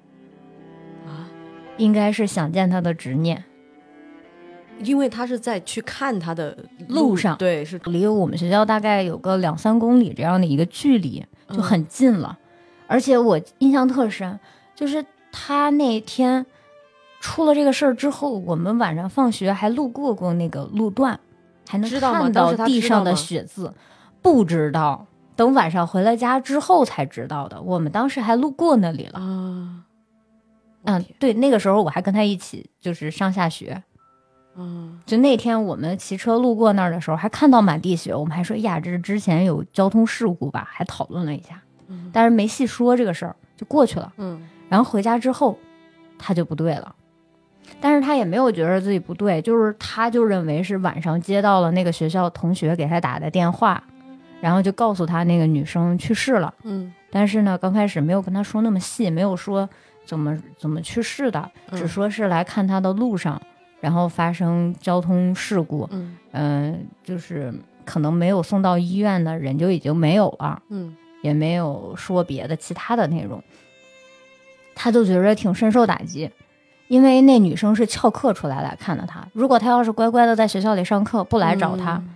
[1.06, 1.28] 啊，
[1.76, 3.44] 应该是想见他的执念。
[4.80, 6.54] 因为他是在去看他的
[6.88, 12.38] 路上对，是离我们学校大概有个两三公里这样的一个距离，就很近了。
[12.86, 14.38] 而且我印象特深，
[14.74, 15.02] 就是
[15.38, 16.46] 他那天
[17.20, 21.20] 出了这个事儿之后，我们晚上放学还路过过那个路段，
[21.68, 23.70] 还能看到地上的血渍。
[24.22, 27.60] 不知道，等晚上回了家之后才知道的。
[27.60, 29.20] 我们当时还路过那里了。
[29.20, 29.84] 啊，
[30.84, 33.82] 嗯，对，那个时候我还跟他一起就是上下学。
[34.56, 44.10] 嗯，就那天我们骑车路过那儿的时候，还看到满地血，我们还说呀，这是之前有交通事故吧，还讨论了一下，嗯但是没细说这个事儿，就过去了。
[44.16, 45.58] 嗯，然后回家之后，
[46.18, 46.94] 他就不对了，
[47.80, 53.82] 但是他也没有觉得自己不对，就是他就认为是晚上接到了那个学校同学给他打的电话，
[54.40, 56.52] 然后就告诉他那个女生去世了。
[56.64, 59.68] 嗯，但是呢，刚开始没有跟他说那么细，没有说
[60.04, 63.40] 怎么怎么去世的，嗯只说是来看他的路上
[63.80, 66.16] 然后发生交通事故，嗯。
[66.32, 70.96] 嗯、就是可能没有送到医院的人就已经没有了，嗯。
[71.22, 73.42] 也没有说别的其他的内容，
[74.76, 76.30] 他就觉着挺深受打击。
[76.86, 82.14] 因为那女生是翘课出来来看的他，如果他要是乖乖的在学校里上课，不来找他，嗯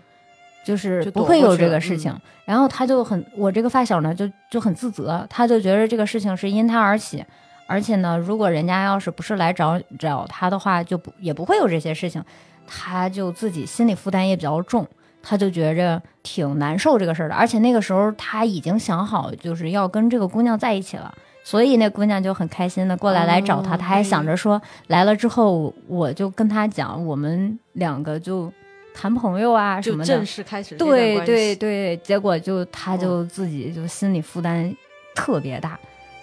[0.62, 2.14] 就是不会有这个事情。
[2.44, 7.24] 然后他就很，我这个发小呢，就就很自责，他就觉得这个事情是因他而起，
[7.66, 12.22] 而且呢，如果人家要是不是来找找他的话，就不也不会有这些事情，
[12.64, 14.86] 他就自己心理负担也比较重。
[15.22, 21.12] 他就觉着挺难受这个事儿的，而且那个时候他已经想好就是要跟这个姑娘在一起了，
[21.50, 28.52] 所以那姑娘就很开心的过来来找他，哦他还想着说来了之后我就跟他讲，我们两个就
[28.94, 30.04] 谈朋友啊什么的。
[30.04, 34.72] 就正，式开始对对对，结果就他就自己就心理负担
[35.16, 35.76] 特别大，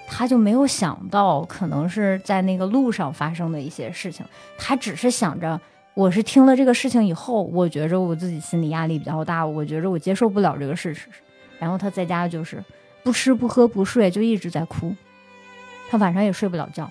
[0.08, 4.26] 他就没有想到可能是在那个路上发生的一些事情，
[4.58, 5.60] 他只是想着。
[5.94, 11.10] 我是听了这个事情以后，我觉着我自己心理压力比较大，我觉着我接受不了这个事实，
[11.60, 12.64] 然后他在家就是
[13.04, 14.96] 不吃不喝不睡，就一直在哭，
[15.90, 16.90] 他晚上也睡不了觉，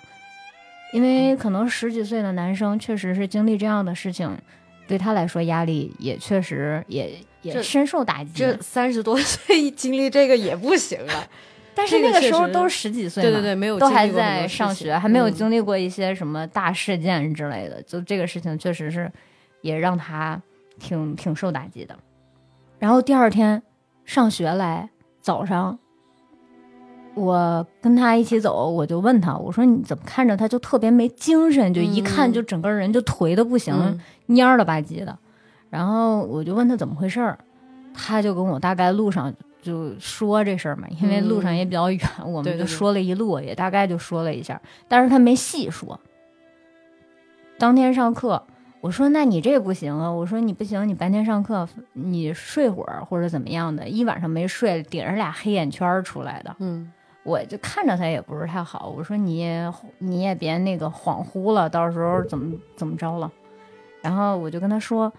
[0.93, 4.37] 因为可能十几岁的男生确实是经历这样的事情，
[4.87, 8.31] 对他来说压力也确实也也深受打击。
[8.35, 11.27] 这三十多岁经历这个也不行啊。
[11.79, 19.13] 但是那个时候都是十几岁嘛，对对对，没有都还在上学，还没有嗯经历过一些什么大事件之类的，就这个事情确实是
[19.61, 20.41] 也让他
[20.79, 21.95] 挺挺受打击的。
[22.79, 23.63] 然后第二天
[24.07, 24.89] 上学来，
[25.21, 25.79] 早上
[27.17, 33.75] 我跟他一起走，我就问他，我说你怎么看着他就特别没精神，就一看嗯就整个人就颓的不行，
[34.29, 34.37] 嗯。
[34.37, 35.19] 蔫了吧唧的。
[35.71, 37.39] 然后我就问他怎么回事儿，
[37.95, 45.99] 他就跟我大概路上就说这事儿嘛，因为路上也比较远，我们就说了一路，也大概就说了一下，但是他没细说。
[47.59, 48.43] 当天上课，
[48.83, 56.93] 我说那你这不行啊，我说你不行，你白天上课你睡会儿或者怎么样的，一晚上没睡，顶着俩黑眼圈儿出来的，嗯
[57.27, 63.31] 我就看着他也不是太好，我说你也你也别那个恍惚了，到时候怎么怎么着了。
[64.01, 65.13] 然后我就跟他说，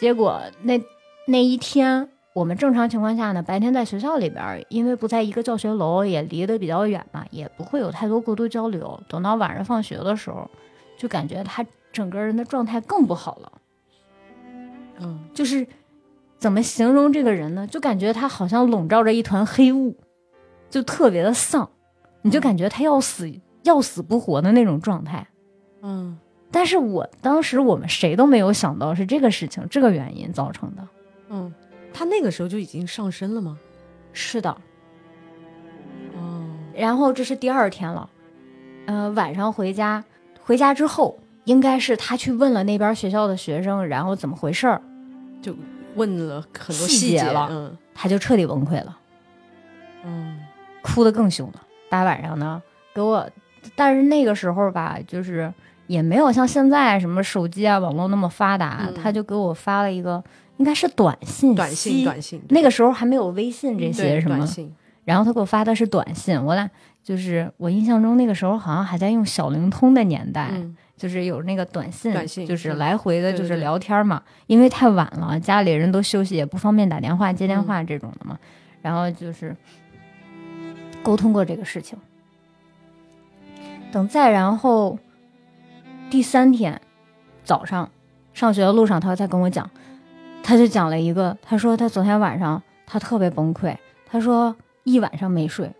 [0.00, 0.82] 结果那
[1.28, 9.00] 那一天我们正常情况下呢，白天在学校里边儿，因为不在一个教学楼，也离得比较远嘛，也不会有太多过多交流。
[9.08, 10.50] 等到晚上放学的时候，
[10.98, 13.52] 就感觉他整个人的状态更不好了。
[14.98, 15.64] 嗯就是
[16.38, 17.64] 怎么形容这个人呢？
[17.66, 19.96] 就感觉他好像笼罩着一团黑雾，
[20.70, 21.68] 就特别的丧，
[22.22, 23.30] 你就感觉他要死
[23.62, 25.26] 要死不活的那种状态。
[25.82, 26.18] 嗯
[26.50, 30.88] 但是我当时我们谁都没有想到是这个事情这个原因造成的。
[31.28, 31.52] 嗯，
[31.92, 33.58] 他那个时候就已经上身了吗？
[34.12, 34.56] 是的，
[36.14, 38.08] 哦，然后这是第二天了，
[38.86, 40.02] 呃，晚上回家，
[40.40, 44.80] 回家之后应该是他去问了那边学校的学生，然后怎么回事儿，
[45.42, 45.54] 就
[45.96, 48.98] 问了很多细节了嗯他就彻底崩溃了。
[50.04, 50.38] 嗯
[50.86, 51.62] 哭得更凶了。
[51.88, 52.62] 大晚上呢，
[52.94, 53.28] 给我，
[53.74, 55.52] 但是那个时候吧，就是
[55.86, 60.22] 也没有像现在什么手机啊、网络那么发达，嗯他就给我发了一个，
[60.56, 64.46] 应该是短信，短信短信那个时候还没有微信这些什么
[65.04, 66.68] 然后他给我发的是短信，我俩
[67.04, 74.20] 就是我印象中那个时候好像还在用小灵通的年代，嗯就是有那个短信，短信就是嗯来回的，就是对对对聊天嘛。
[74.48, 78.36] 因为太晚了，家里人都休息，也不方便打电话、接电嗯话这种的嘛。
[78.82, 79.54] 然后就是
[81.06, 81.96] 沟通过这个事情。
[83.92, 84.98] 等再然后
[86.10, 86.80] 第三天
[87.44, 87.88] 早上
[88.34, 89.70] 上学的路上，他再跟我讲，
[90.42, 95.70] 他就讲了一个，他说他昨天晚上他特别崩溃，他说一晚上没睡，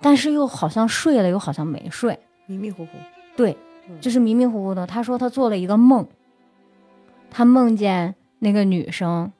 [0.00, 2.18] 但是又好像睡了，又好像没睡。
[2.46, 2.90] 迷迷糊糊
[3.36, 3.56] 对
[3.88, 4.84] 嗯，就是迷迷糊糊的。
[4.84, 6.04] 他说他做了一个梦，
[7.30, 9.30] 他梦见那个女生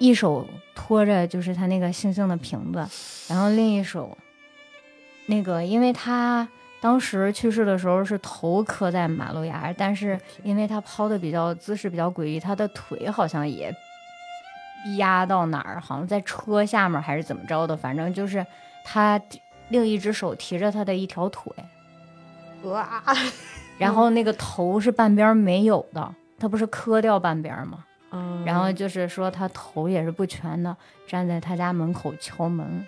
[0.00, 2.78] 一手托着就是他那个星星的瓶子，
[3.28, 4.16] 然后另一手
[5.26, 6.48] 那个，因为他
[6.80, 13.70] 当时去世的时候是头磕在马路牙，但是因为他抛的比较姿势比较诡异，他的腿好像也
[14.96, 18.44] 压到哪儿，好像在车下面还是怎么着的，反正就是
[18.82, 19.20] 他
[19.68, 21.52] 另一只手提着他的一条腿。
[22.62, 23.02] 哇，
[23.76, 27.84] 然后那个头是半边没有的，他不是磕掉半边儿吗？
[28.12, 32.86] 嗯然后就是说他头也是不全的，站在他家门口敲门，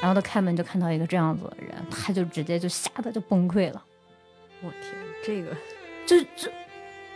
[0.00, 3.84] 然后他开门就看到一个这样子的人，他就直接就吓得就崩溃了。
[4.62, 4.92] 我天，
[5.24, 5.56] 这个
[6.06, 6.50] 就就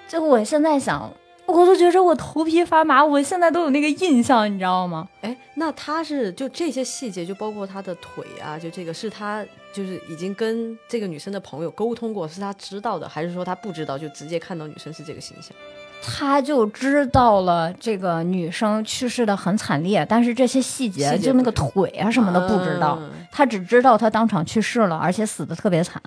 [0.07, 1.13] 就我现在想，
[1.47, 5.09] 我都觉着我头皮发麻，我现在都有那个印象，你知道吗？
[5.23, 15.57] 哎，那他是就这些细节，就包括他的腿啊，就这个是他就是已经跟这个女生的朋友沟通过，是他知道的，还是说他不知道，就直接看到女生是这个形象？
[16.05, 26.03] 他就知道了这个女生去世的很惨烈，但是这些细节，就那个腿啊什么的不知道，嗯他只知道他当场去世了，而且死的特别惨。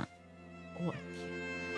[0.86, 0.94] 我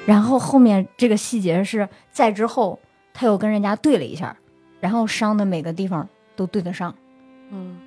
[0.05, 2.79] 然后后面这个细节是在之后，
[3.13, 4.35] 他又跟人家对了一下，
[4.79, 6.95] 然后伤的每个地方都对得上。
[7.51, 7.77] 嗯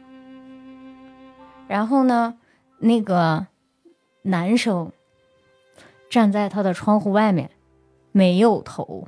[1.67, 2.35] 然后呢，
[2.79, 3.47] 那个
[4.23, 4.91] 男生
[6.09, 7.51] 站在他的窗户外面，
[8.13, 9.07] 没有头，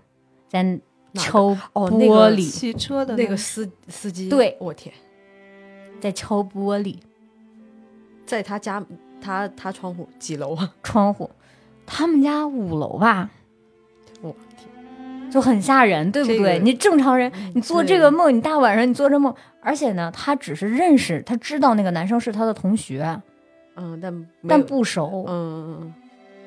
[0.49, 0.81] 在
[1.15, 4.57] 敲哦那个玻璃，骑车的那个司司机，对。
[4.61, 4.95] 我天，
[6.01, 6.97] 在敲玻璃。
[8.25, 8.83] 在他家
[9.21, 10.75] 他他窗户几楼啊？
[10.83, 11.31] 窗户。
[11.85, 13.29] 他们家五楼吧，
[14.23, 16.59] 我天，就很吓人，对不这对？
[16.59, 23.21] 个你正常人，你做这个梦，你大晚上你做这梦，而且呢，他只是认识，他知道那个男生是他的同学，
[23.75, 25.95] 嗯，但但不熟，嗯嗯嗯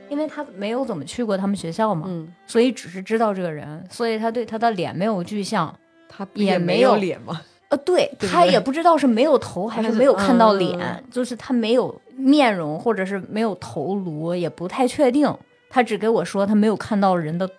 [0.09, 2.09] 因为他没有怎么去过他们学校嘛，
[2.45, 5.73] 所以只是知道这个人，所以他对他的脸没有具象。
[6.07, 7.41] 他也没没有有脸吗？
[7.67, 15.27] 呃，对他也不知道是没有头还还是是没有看到脸，嗯就是他没有面容或者是没有头颅，也不太确定。
[15.69, 17.49] 他只给我说他没有看到人的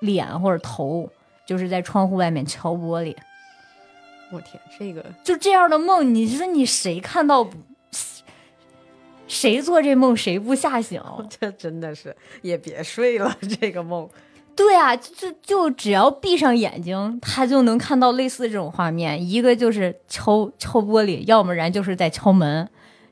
[0.00, 1.10] 脸或者头，
[1.44, 3.14] 就是在窗户外面敲玻璃。
[4.30, 7.58] 我天，这个就这样的梦，你说你谁看到不？
[9.28, 11.00] 谁做这梦谁不吓醒？
[11.38, 14.08] 这真的是也别睡了， 这个梦。
[14.56, 19.30] 对啊，就就只要闭上眼睛，他就能看到类似这种画面。
[19.30, 22.68] 一个就是敲敲玻璃，要不然就是在敲门。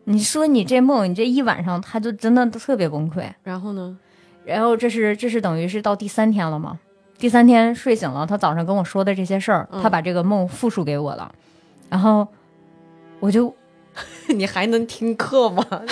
[0.08, 3.24] 你说你这梦，你这一晚上，他就真的特别崩溃。
[3.44, 3.96] 然后呢？
[4.44, 6.78] 然后这是这是等于是到第三天了吗？
[7.18, 11.32] 第三天睡醒了，他早上跟我说的这些事儿，嗯他把这个梦复述给我了，
[11.88, 12.26] 然后
[13.20, 13.54] 我就
[14.28, 15.64] 你还能听课吗？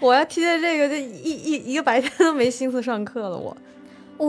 [0.00, 3.38] 我要听见这个，就一一一个白天都没心思上课了。
[3.38, 3.56] 我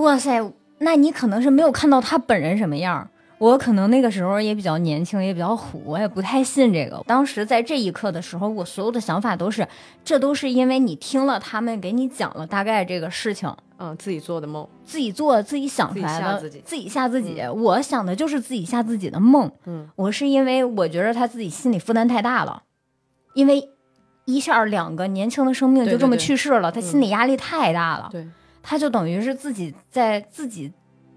[0.02, 0.42] 哇塞，
[0.80, 3.10] 那你可能是没有看到他本人什么样。
[3.38, 7.04] 我可能那个时候也比较年轻，也比较虎，我也不太信这个。
[7.06, 9.68] 当时在这一刻的时候，我所有的想法都是，
[10.06, 17.42] 这都是因为你听了他们给你讲了大概这个事情，嗯，自己做的梦，自己做自己想出来的，自己吓自己自己吓自己。
[17.56, 19.52] 我想的就是自己吓自己的梦。
[19.66, 22.64] 嗯，我是因为我觉得他自己心理负担太大了，
[23.34, 23.70] 因为
[24.26, 28.10] 一下两个年轻的生命就这么对对对去世了，他心理压力太大了。
[28.12, 28.28] 对，
[28.64, 30.72] 他就等于是自己在自己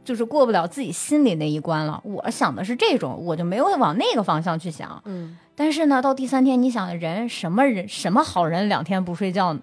[0.05, 2.01] 就是过不了自己心里那一关了。
[2.05, 5.01] 我想的是这种，我就没有往那个方向去想。
[5.05, 9.57] 嗯，但是呢，到第三天，你想人什么人什么好人两天不睡觉，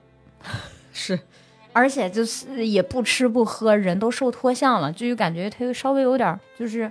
[0.93, 1.19] 是，
[1.75, 6.89] 而且就是也不吃不喝，人都瘦脱相了，就感觉他稍微有点儿就是。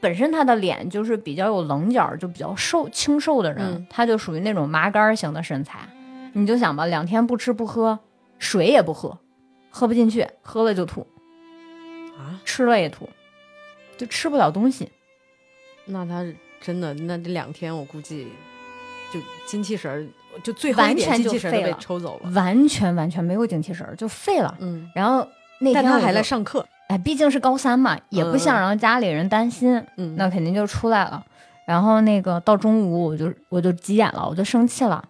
[0.00, 5.88] 本身他的脸就是比较有棱角，就比较瘦清瘦的人，嗯他就属于那种麻杆儿型的身材。
[6.32, 7.96] 你就想吧，两天不吃不喝，
[8.40, 9.16] 水也不喝，
[9.70, 11.06] 喝不进去，喝了就吐，
[12.18, 13.08] 啊，吃了也吐，
[13.96, 14.90] 就吃不了东西。
[15.84, 16.26] 那他
[16.60, 18.26] 真的，那这两天我估计
[19.12, 20.04] 就精气神儿，
[20.42, 22.30] 就最后一点完全就精气走了。
[22.30, 24.54] 完全完全没有精气神儿，就废了。
[24.60, 25.26] 嗯，然后
[25.60, 26.66] 那天但他还来，上课。
[26.88, 31.24] 哎，毕竟是高三嘛，也不想嗯让家里人担心，嗯，那肯定就出来了。
[31.66, 35.02] 然后那个到中午我就我就急眼了，我就生气了，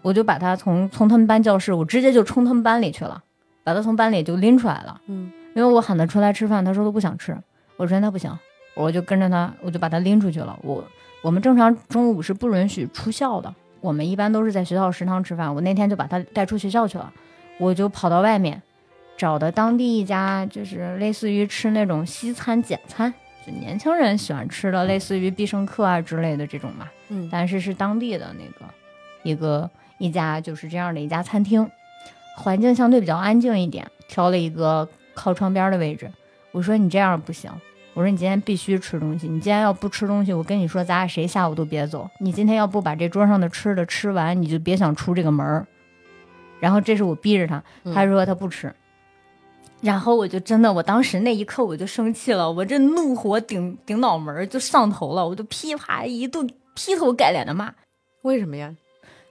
[0.00, 3.20] 我就把他从从他们班教室，我直接就冲他们班里去了，
[3.64, 5.00] 把他从班里就拎出来了。
[5.06, 7.36] 嗯，因为我喊他出来吃饭，他说他不想吃，
[7.76, 8.30] 我说那不行，
[8.76, 10.56] 我就跟着他，我就把他拎出去了。
[10.62, 10.84] 我
[11.20, 13.52] 我们正常中午是不允许出校的，
[13.84, 15.54] 我们一般都是在学校食堂吃饭。
[15.54, 17.12] 我那天就把他带出学校去了，
[17.58, 18.62] 我就跑到外面，
[19.14, 23.12] 找的当地一家就是类似于吃那种西餐简餐，
[23.46, 26.88] 就年轻人喜欢吃的，类似于必胜客啊之类的这种嘛。
[27.10, 28.72] 嗯，但是是当地的那个
[29.22, 31.70] 一个一家就是这样的一家餐厅，
[32.38, 36.10] 环境相对比较安静一点，挑了一个靠窗边的位置。
[36.52, 37.50] 我说你这样不行，
[37.94, 42.10] 我说你今天必须吃东西，你今天要不吃东西，我跟你说咱俩谁下午都别走。
[42.18, 45.64] 你今天要不把这桌上的吃的吃完，你就别想出这个门儿。
[46.58, 47.62] 然后这是我逼着他，
[47.94, 48.74] 他说他不吃。
[49.80, 57.72] 然后我就真的，我当时那一刻我就生气了，我这怒火顶顶脑门儿就上头了，我就噼啪一顿劈头盖脸的骂。
[58.22, 58.74] 为什么呀？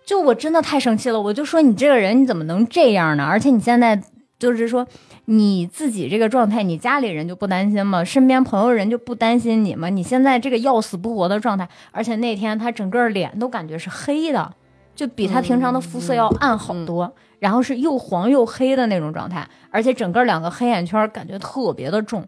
[0.06, 3.26] 就我真的太生气了，我就说你这个人你怎么能这样呢？
[3.26, 4.02] 而且你现在
[4.44, 4.86] 就是说
[5.26, 8.04] 你自己这个状态，你家里人就不担心吗？
[8.04, 9.88] 身边朋友人就不担心你吗？
[9.88, 14.54] 你现在这个要死不活的状态，而且那天他整个脸都感觉是黑的，
[14.94, 22.28] 就比他平常的肤色要暗好多，然后是又黄又黑的那种状态，而且整个两个黑眼圈感觉特别的重，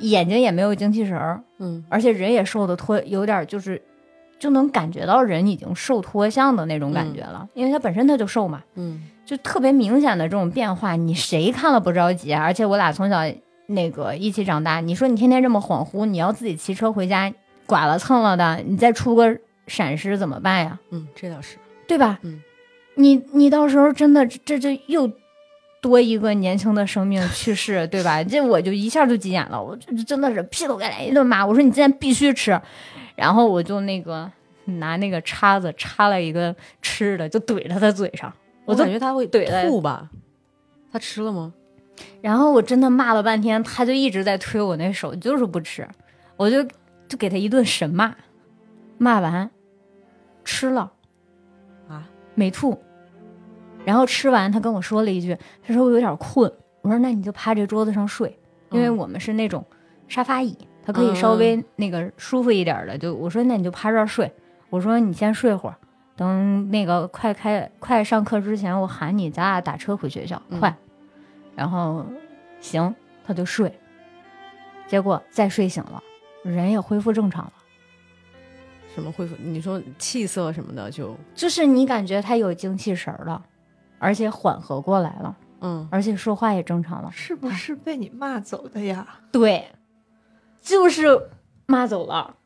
[0.00, 3.80] 眼睛也没有精气神儿，嗯，而且人也瘦的脱，有点就是
[4.42, 12.42] 就能感觉到人已经瘦脱相的那种感觉了，因为他本身他就瘦嘛，嗯就特别明显的这种变化，你谁看了不着急啊？
[12.42, 13.18] 而且我俩从小
[13.68, 17.32] 那个一起长大，你说你天天这么恍惚，你要自己骑车回家，
[17.66, 19.38] 剐了蹭了的，你再出个
[19.68, 20.80] 闪失怎么办呀？
[20.90, 21.56] 嗯，这倒是。
[21.86, 22.18] 对吧？
[22.22, 22.42] 嗯，
[22.96, 25.08] 你你到时候真的这这又
[25.80, 28.24] 多一个年轻的生命去世，对吧？
[28.24, 32.60] 这我就一下就急眼了，我这真的是劈头盖脸一顿骂，我说你今天必须吃，
[33.22, 34.28] 然后我就那个
[34.64, 38.32] 拿那个叉子插了一个吃的，就怼在他嘴上，
[38.64, 40.10] 我就感觉他会怼吐吧？
[40.90, 41.54] 他吃了吗？
[42.20, 45.88] 然后我真的骂了半天，他就一直在推我那手，就是不吃，
[46.36, 46.64] 我就
[47.06, 48.12] 就给他一顿神骂，
[48.98, 49.48] 骂完
[50.44, 50.90] 吃了
[51.88, 52.76] 啊，没吐，
[53.84, 58.36] 然后吃完他跟我说了一句，他说我有点困，我说那你就趴这桌子上睡，
[58.72, 59.64] 因为嗯我们是那种
[60.08, 64.32] 沙发椅，它可以稍微那个舒服一点的，就我说那你就趴这儿睡，
[64.70, 65.76] 我说你先睡会儿，
[66.16, 70.74] 等那个快开快上课之前我喊你，咱俩打车回学校，嗯快。
[71.54, 72.04] 然后
[72.60, 72.94] 行，
[73.26, 73.72] 他就睡，
[74.86, 76.02] 结果再睡醒了，
[76.42, 77.52] 人也恢复正常了。
[78.94, 79.34] 什么恢复？
[79.38, 83.42] 你说气色什么的就就是你感觉他有精气神儿了，
[83.98, 87.10] 而且缓和过来了，嗯而且说话也正常了。
[87.10, 89.06] 是不是被你骂走的呀？
[89.30, 89.66] 对，
[90.62, 91.28] 就是
[91.66, 92.36] 骂走了，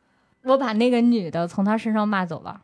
[0.43, 2.61] 我把那个女的从他身上骂走了，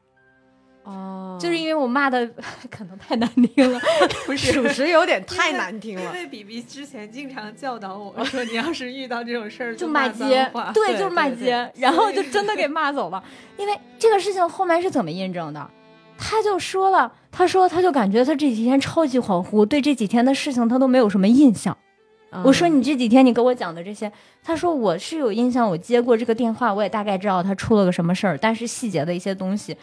[0.84, 2.30] 哦就是因为我骂的
[2.70, 3.80] 可能太难听了，
[4.26, 6.04] 不是，属实有点太难听了。
[6.04, 13.24] 因为比比之前经常教导我说，你要是遇到这种事儿就骂街对，就是骂街，然后就真的给骂走了。
[13.58, 15.70] 因为这个事情后面是怎么印证的？
[16.18, 21.76] 他就说了，他说他就感觉他这几天超级恍惚，对这几天的事情他都没有什么印象。
[22.44, 24.12] 我说嗯你这几天你给我讲的这些，
[24.44, 29.76] 他说我是有印象，我接过这个电话，我也大概知道他出了个什么事儿，但是细节的一些东西，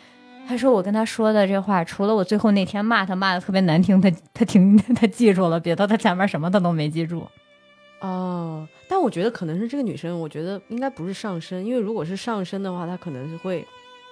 [0.48, 7.26] 他说我跟他说的这话，除了我最后那天骂他骂的特别难听，他他听 他记住了，别的他前面什么他都没记住。
[8.01, 13.66] 哦，但我觉得可能是这个女生，我觉得应该不是上身，因为如果是上身的话，她可能是会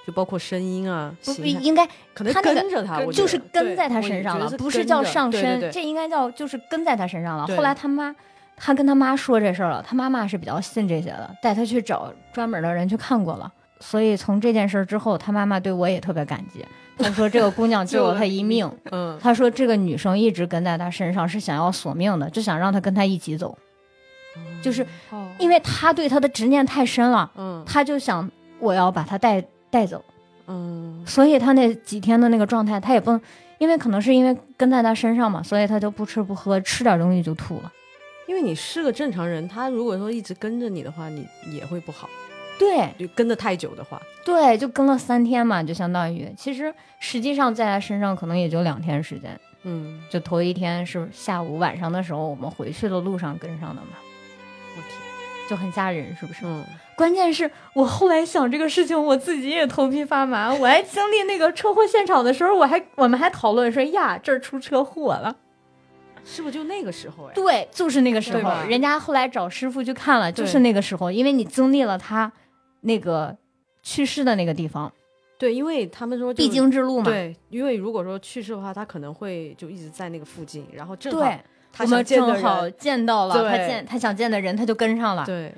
[0.08, 7.46] 就包括声音啊，应该可能她那个跟着他，就是跟在他身上了，不是叫上身，这应该叫就是跟在他身上了。
[7.48, 8.16] 后来他妈，
[8.56, 13.52] 他跟他妈说这事儿了，他妈妈是比较信这些的，带他去找专门的人去看过了。
[13.80, 16.64] 所以从这件事儿之后，他妈妈对我也特别感激。
[16.96, 18.66] 他说这个姑娘 救了他一命。
[18.90, 23.58] 嗯，他说这个女生一直跟在他身上，是想要索命的，就想让他跟他一起走，
[24.62, 28.26] 就是哦，因为他对他的执念太深了，嗯他就想
[28.58, 30.04] 我要把他带带走。
[30.50, 33.20] 嗯所以他那几天的那个状态，他也不能，
[33.58, 37.72] 因为可能是因为跟在他身上嘛，所以他就不吃不喝，吃点东西就吐了。
[38.26, 42.08] 因为你是个正常人，他如果说一直跟着你的话，你也会不好，
[42.58, 53.98] 对就跟的太久的话，对，就跟了三天嘛，就相当于其实实际上在他身上可能也就两天时间，嗯，就头一天是下午晚上的时候，我们回去的路上跟上的嘛，
[54.76, 54.92] 我天，
[55.48, 56.40] 就很吓人，是不是？
[56.44, 56.64] 嗯
[56.98, 60.52] 关键是我后来想这个事情，我自己也头皮发麻。
[60.52, 65.36] 我还经历那个车祸现场的时候，我还我们还讨论说呀，这儿出车祸了。
[66.24, 67.32] 是不是就那个时候哎？
[67.32, 72.30] 对，就是那个时候，人家后来找师傅去看了，就是那个时候，因为你经历了他
[72.80, 73.34] 那个
[73.82, 74.92] 去世的那个地方，
[75.38, 77.04] 对，因为他们说必经之路嘛。
[77.04, 81.32] 对，因为如果说去世的话，他可能会就一直在那个附近，然后正好，
[81.72, 85.24] 他我们正好，见到了他见他想见的人，他就跟上了。
[85.24, 85.54] 对，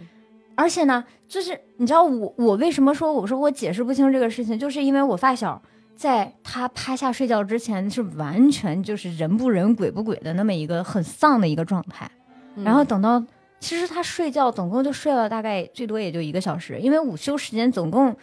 [0.61, 5.61] 而且呢，就是你知道我我为什么说我说我解释不清这个事情，就是因为我发小
[5.97, 12.11] 在他趴下睡觉之前是完全就是人不人鬼不鬼的那么一个很丧的一个状态，
[12.63, 13.25] 然后嗯等到
[13.59, 18.15] 其实他睡觉总共就睡了大概最多也就一个小时，因为午休时间总共。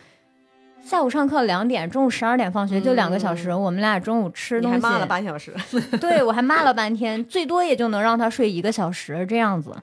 [0.80, 3.54] 下午上课两点，中午十二点放学，就两个小时。
[3.54, 5.54] 我们俩中午吃东西，你还骂了半小时，
[6.00, 9.76] 对我还骂了半天，最多也就能让他睡一个小时这样子。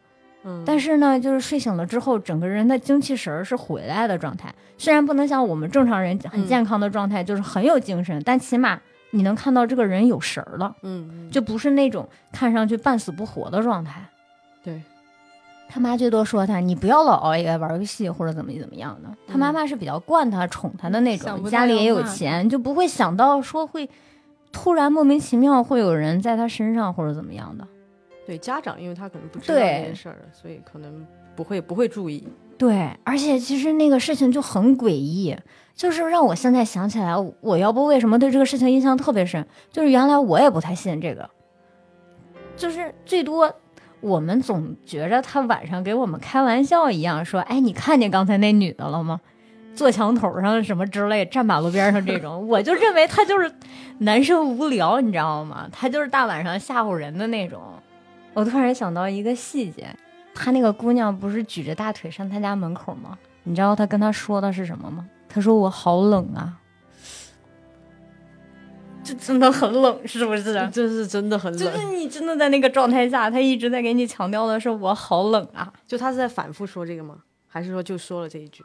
[0.45, 4.55] 嗯，但是呢，就是睡醒了之后，整个人的精气神儿是回来的状态。
[4.77, 8.79] 虽然不能像我们正常人很嗯健康的状态，就是很有精神，但起码
[9.11, 14.03] 你能看到这个人有神儿了，嗯，就不是那种看上去半死不活的状态。
[14.63, 14.83] 对，
[15.69, 19.09] 他妈最多说他，你不要老熬夜玩游戏或者怎么怎么样的。
[19.27, 23.89] 他妈妈是比较惯他、宠他的那种，家里也有钱，就不会想到说会
[24.53, 27.67] 突然莫名其妙会有人在他身上或者怎么样的。
[28.27, 31.07] 对家长，因为他可能不知道这件事儿，所以可能
[31.37, 32.27] 不会不会注意。
[32.57, 35.37] 对，而且其实那个事情就很诡异，
[35.75, 41.29] 就是让我现在想起来，我要不为什么对这个事情印象特别深，就是原来我也不太信这个，
[42.57, 43.53] 就是最多
[44.01, 49.21] 我们总觉着他晚上给我们开玩笑一样，说，哎，你看见刚才那女的了吗？
[49.75, 53.53] 坐墙头上什么之类，站马路边上这种，我就认为他就是
[53.99, 55.69] 男生无聊，你知道吗？
[55.73, 57.61] 他就是大晚上吓唬人的那种。
[58.35, 59.89] 我突然想到一个细节，
[60.35, 63.17] 他那个姑娘不是举着大腿上他家门口吗？
[63.45, 65.09] 你知道他跟他说的是什么吗？
[65.29, 66.59] 他说我好冷啊，
[69.03, 70.43] 这真的很冷，是不是？
[70.73, 71.87] 这是真的很冷就是。
[71.95, 77.19] 你真的在那个状态下，他一直在给你强调的是我好冷啊，就他是在反复说这个吗？
[77.47, 78.65] 还是说就说了这一句？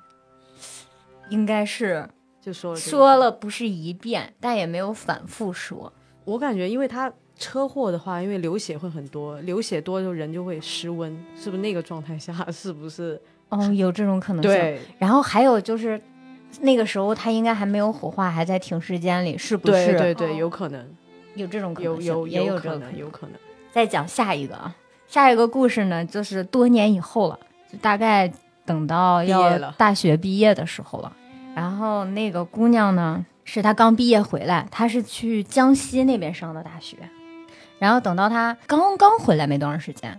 [1.29, 2.09] 应该是
[2.41, 5.93] 就说了说了不是一遍，但也没有反复说。
[6.25, 13.19] 我感觉，因为他车祸的话，因为流血会很多，流血多就人就会失温，是不是那个状态下是不是？
[13.47, 15.99] 哦，有这种可能性。，对然后还有就是，
[16.61, 19.87] 那个时候他应该还没有火化，还在停尸间里，是不是？
[19.93, 20.85] 对对对，有可能，
[21.33, 22.97] 有这种可能性，有也有可能，这个可能。
[22.99, 23.35] 有可能。
[23.71, 24.75] 再讲下一个啊，
[25.07, 27.39] 下一个故事呢，就是多年以后了，
[27.71, 28.31] 就大概
[28.65, 31.11] 等到毕业要了大学毕业的时候了。
[31.55, 36.97] 然后那个姑娘呢，是她刚毕业回来，她是去江西那边上的大学。
[37.79, 40.17] 然后等到他刚刚回来没多长时间，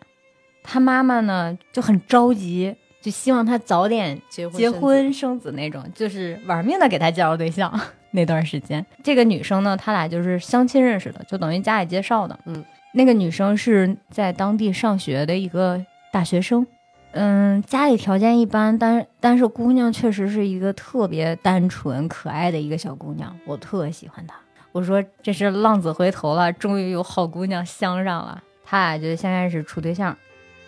[0.62, 7.80] 他妈妈呢就很着急，就希望他早点结结婚生子婚生子那种，就是玩命的给他介绍对象。
[8.12, 12.36] 那段时间，这个女生呢，他俩就是相亲认识的，就等于家里介绍的。
[12.46, 15.80] 嗯，那个女生是在当地上学的一个
[16.12, 16.66] 大学生，
[17.12, 24.34] 嗯，家里条件一般，但但是姑娘确实是一个特别单纯可爱的一个小姑娘，我特喜欢她。
[24.72, 28.42] 我说这是浪子回头了，终于有好姑娘相上了。
[28.64, 30.16] 他俩就先开始处对象。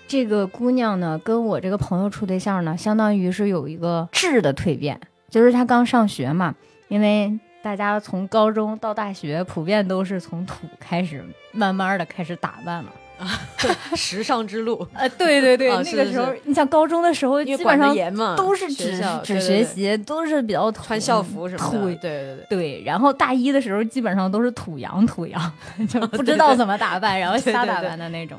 [0.08, 5.00] 这个姑娘呢，跟我这个朋友处对象呢，相当于是有一个质的蜕变，
[5.30, 6.54] 就是她刚上学嘛，
[6.88, 12.92] 因为大家从高中到大学，普遍都是从土开始，慢慢的开始打扮了。
[13.94, 22.58] 时尚之路， 呃，对对对，那个时候，你想高中的时候，基本上严嘛，都是只只学习，都是比较土穿校服什么土的，对对对。
[22.58, 25.52] 对，然后大一的时候基本上都是土洋土洋，
[25.88, 28.38] 就不知道怎么打扮，然后瞎打扮的那种。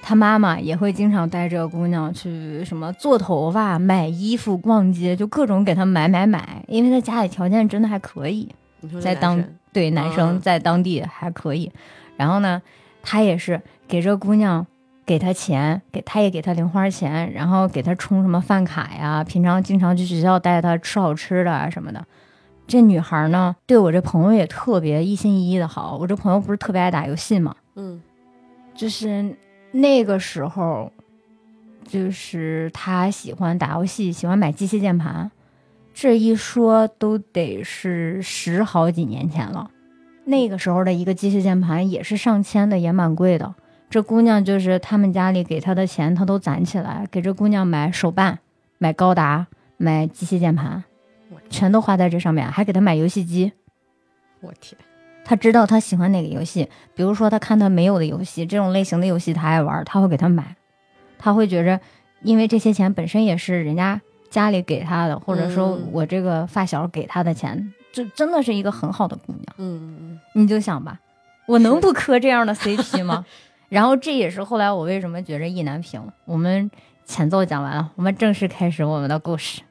[0.00, 8.48] 他妈妈也会经常带这个姑娘去什么做头发、买衣服、逛街，就各种给她买买买，因为他家里条件真的还可以，
[9.02, 9.42] 在当
[9.72, 11.70] 对男生嗯在当地还可以。
[12.16, 12.62] 然后呢，
[13.02, 14.66] 他也是给这姑娘
[15.06, 22.04] 给她钱，给她也给她零花钱，然后给她充什么饭卡呀，平常经常去学校带她吃好吃的啊什么的。
[22.66, 25.96] 这女孩呢，对我这朋友也特别一心一意的好。
[25.96, 28.02] 我这朋友不是特别爱打游戏嘛，嗯，
[28.74, 29.34] 就是
[29.72, 30.92] 那个时候，
[31.86, 35.30] 就是他喜欢打游戏，喜欢买机械键盘。
[35.94, 39.70] 这一说都得是十好几年前了，
[40.26, 43.54] 那个时候的一个机械键盘也是上千的，也蛮贵的。
[43.90, 48.38] 这姑娘就是他们家里给她的钱，她都攒起来，给这姑娘买手办、
[48.78, 50.84] 买高达、买机械键盘，
[51.48, 53.52] 全都花在这上面，还给她买游戏机。
[54.40, 54.78] 我天，
[55.24, 60.54] 他知道她喜欢哪个游戏，比如说他看他没有的游戏，这种类型的游戏他爱玩，他会给他买。
[61.18, 61.80] 他会觉着，
[62.22, 69.44] 因为这些钱本身也是人家家里给他的，或者说嗯我这个发小给他的钱，这真的是一个很好的姑娘。
[69.56, 71.00] 嗯嗯嗯你就想吧，
[71.46, 73.26] 我能不磕这样的 CP 吗？
[73.68, 76.02] 然后这也是后来我为什么觉着意难平。
[76.24, 76.70] 我们
[77.04, 79.62] 前奏讲完了，我们正式开始我们的故事。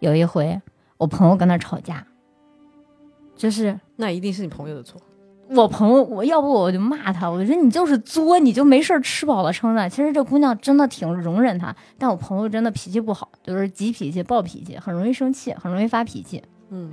[0.00, 0.60] 有一回，
[0.98, 2.06] 我朋友跟他吵架，
[3.36, 5.00] 就是嗯，那一定是你朋友的错。
[5.48, 9.88] 我朋友，我要不我就骂他，我就说你就是作，你就没事儿吃饱了撑的。
[9.88, 16.42] 其实这姑娘真的挺容忍他，但我朋友真的脾气不好，就是急脾气、暴脾气，很容易生气，很容易发脾气。
[16.70, 16.90] 嗯，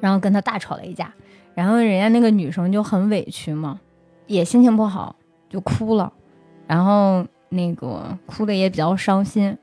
[0.00, 1.12] 然后跟他大吵了一架，
[1.54, 3.80] 然后人家那个女生就很委屈嘛，
[4.26, 5.14] 也心情不好，
[5.50, 6.10] 就哭了，
[6.66, 9.58] 然后那个哭的也比较伤心。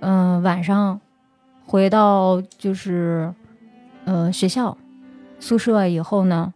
[0.00, 1.00] 嗯、晚上
[1.64, 3.32] 回到就是
[4.04, 4.76] 呃学校
[5.38, 6.52] 宿舍以后呢，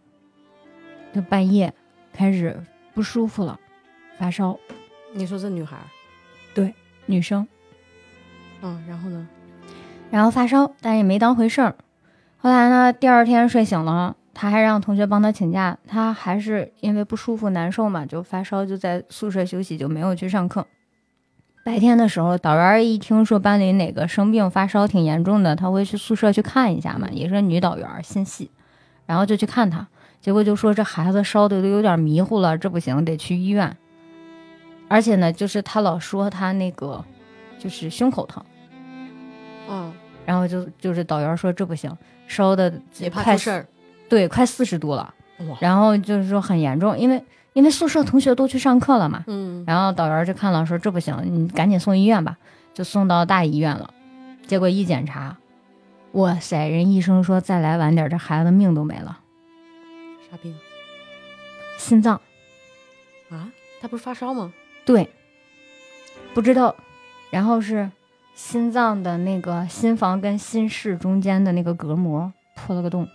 [1.13, 1.73] 就半夜
[2.11, 2.61] 开始
[2.93, 3.57] 不舒服了，
[4.17, 4.57] 发烧，
[5.13, 5.77] 你说这女孩
[6.55, 6.73] 儿，
[7.05, 7.47] 女生。
[8.61, 9.27] 嗯，然后呢？
[10.11, 11.75] 然后发烧，但也没当回事儿。
[12.37, 20.65] 后来呢，第二天睡醒了，他还让同学帮他请假，他还是因为不舒服难受嘛，就发烧，就在宿舍休息，就没有去上课。
[21.65, 28.49] 白天的时候，导员一听说班里哪个生病发烧挺严重的，他会去宿舍去看一下嘛，也是女导员，心细，
[29.05, 29.85] 然后就去看他，
[30.21, 33.75] 结果就说这孩子烧的都有点迷糊了，这不行，得去医院。
[34.87, 37.03] 而且呢，就是他老说他那个
[37.59, 38.41] 就是胸口疼。
[39.67, 39.91] 嗯，
[40.25, 41.93] 然后就就是导员说这不行，
[42.25, 43.67] 烧的也怕出事儿。
[44.09, 45.13] 对，快四十度了。
[45.61, 49.23] 然后就是说很严重，因为因为宿舍同学都去上课了嘛。
[49.27, 52.37] 嗯，然后导员就看了，说这不行，你赶紧送医院吧，
[52.73, 53.93] 就送到大医院了。
[54.45, 55.37] 结果一检查，
[56.13, 59.19] 哇塞，人医生说再来晚点，这孩子命都没了，
[60.29, 60.53] 啥病
[61.77, 62.19] 心脏。
[63.29, 63.49] 啊？
[63.79, 64.51] 他不是发烧吗？
[64.83, 65.09] 对，
[66.33, 66.75] 不知道。
[67.29, 67.89] 然后是
[68.33, 73.07] 心脏的那个心房跟心室中间的那个隔膜破了个洞。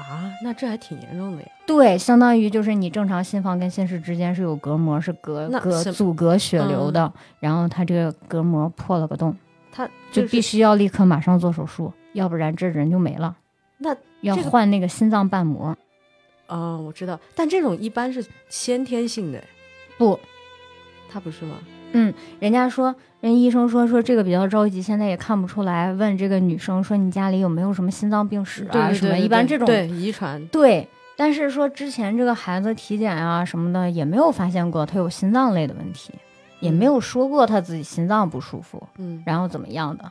[0.00, 1.48] 啊，那这还挺严重的呀。
[1.66, 9.36] 对，相当于就是你正常心房跟心室之间是有隔膜，是隔隔阻隔血流的，然后它这个隔膜破了个洞，
[9.70, 13.36] 他就是必须要立刻马上做手术，要不然这人就没了。
[13.78, 15.76] 那要这个换那个心脏瓣膜，
[16.46, 19.42] 啊、我知道，但这种一般是先天性的，
[19.96, 20.18] 不，
[21.10, 21.56] 他不是吗？
[22.38, 25.92] 人家说，人医生说说这个比较着急，现在也看不出来。
[25.92, 29.18] 问这个女生说你家里有没有什么心脏病史啊什么？
[29.18, 30.86] 一般这种对遗传，对
[31.16, 36.14] 但是说之前这个孩子体检啊什么的也没有发现过他有心脏类的问题，
[36.60, 40.10] 也没有说过他自己心脏不舒服，嗯，然后怎么样的，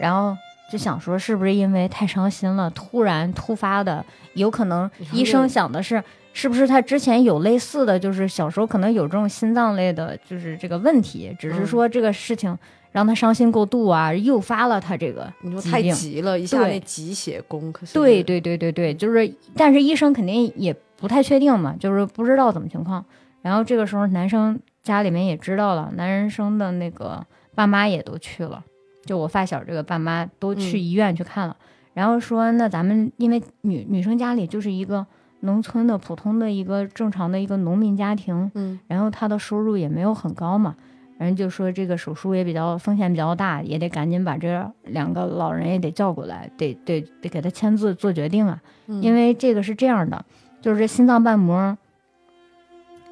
[0.00, 0.36] 然后
[0.72, 6.02] 就想说是不是因为太伤心了，突然突发的，有可能医生想的是。
[6.36, 11.66] 是不是他之前有类似的就是小时候可能有这种心脏类的，就是这个问题，只是嗯。
[11.66, 12.58] 说这个事情
[12.90, 16.44] 让他伤心过度啊，诱发了他这个你说太急了，一。
[16.44, 23.04] 下对那急血攻，可是对对对对对，就是，但是医生肯定也不太确定嘛，就是不知道怎么情况。
[23.40, 27.24] 然后这个时候男生家里面也知道了，男生的那个
[27.54, 28.64] 爸妈也都去了，
[29.06, 30.82] 就我发小这个爸妈都去嗯。
[30.82, 31.56] 医院去看了，
[31.92, 35.06] 然后说那咱们因为女女生家里就是一个
[35.44, 38.78] 农村的普通的一个正常的一个农民家庭，嗯。
[38.86, 40.74] 然后他的收入也没有很高嘛，
[41.18, 49.02] 人就说这个手术也比较风险比较大，也得赶紧把这两个老人也得叫过来，得得得给他签字做决定啊，嗯。
[49.02, 50.24] 因为这个是这样的，
[50.60, 51.76] 就是这心脏瓣膜，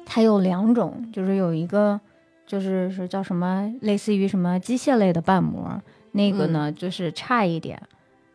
[0.05, 1.99] 它有两种，就是有一个
[2.45, 5.81] 就是是叫什么，类似于什么机械类的瓣膜，
[6.11, 7.81] 那个呢、就是差一点，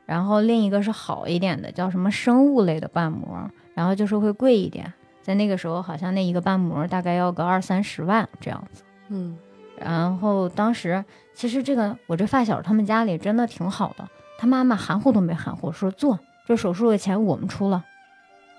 [0.07, 4.93] 然后另一个是好一点的，叫什么生物类的瓣膜，然后就是会贵一点。
[5.23, 8.83] 在那个时候，好像那一个瓣膜大概要个二三十万这样子。
[9.09, 9.39] 嗯
[9.79, 17.85] 然后当时其实这个我这发小他们家里真的挺好的，他妈妈含糊都没含糊，说做这手术的钱我们出了，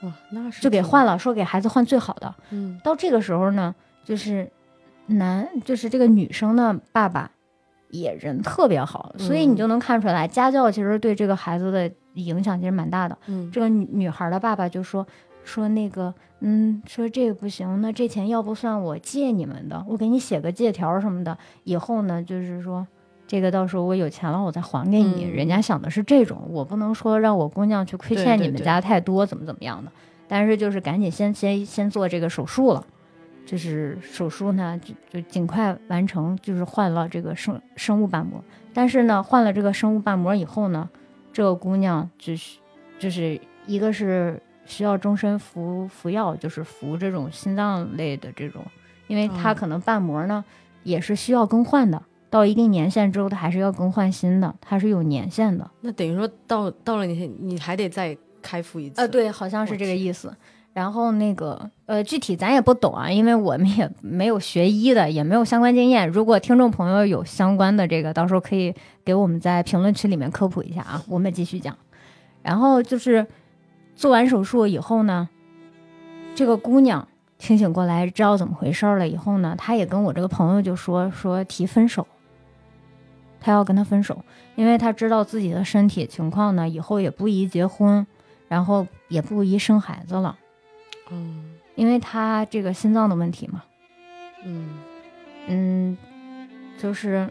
[0.03, 2.34] 哇，那是就给换了，说给孩子换最好的。
[2.51, 4.49] 嗯到这个时候呢，就是
[5.07, 7.30] 男就是这个女生的爸爸
[7.89, 13.17] 也人特别好，所以你嗯就能看出来，家教其实对这个孩子的影响其实蛮大的。
[13.28, 15.05] 嗯这个女女孩的爸爸就说
[15.43, 22.86] 说那个，嗯，说这个不行，那这钱要不算我借你们的，我给你写个借条什么的，以后呢，就是说
[23.28, 25.26] 这个到时候我有钱了我再还给你。
[25.26, 29.91] 嗯人家想的是这种，我不能说让我姑娘去亏欠你们家太多，怎么怎么样的，
[30.28, 32.86] 但是就是赶紧先先先做这个手术了。
[33.45, 38.43] 就是手术呢，就就尽快完成，就是换了这个生生物瓣膜。
[38.76, 40.88] 但是呢，换了这个生物瓣膜以后呢，
[41.32, 42.59] 这个姑娘就是
[42.97, 48.63] 就是一个是需要终身服服药，就是服这种心脏类的这种，
[49.07, 50.43] 因为它哦可能瓣膜呢、
[50.84, 55.69] 也是需要更换的，到一定年限之后，它还是要更换新的，它是有年限的。
[55.82, 60.36] 那等于说到到了你你还得再开腹一次呃，，对，好像是这个意思。
[60.74, 66.07] 然后那个呃，具体咱也不懂啊，因为我们也没有学医的，也没有相关经验。
[66.07, 71.03] 如果听众朋友有相关的这个，到时候可以给我们在评论区里面科普一下啊。
[71.07, 71.76] 我们继续讲。
[72.41, 73.28] 然后就是
[73.95, 75.28] 做完手术以后呢，
[76.36, 77.07] 这个姑娘
[77.38, 82.07] 清醒过来，知道怎么回事了以后呢，她也跟我这个朋友就说说提分手，
[83.41, 84.24] 她要跟他分手，
[84.55, 88.07] 因为她知道自己的身体情况呢，以后也不宜结婚，
[88.47, 90.38] 然后也不宜生孩子了，
[91.12, 93.64] 嗯因为他这个心脏的问题嘛。
[94.43, 94.78] 嗯
[95.47, 95.97] 嗯，
[96.78, 97.30] 就是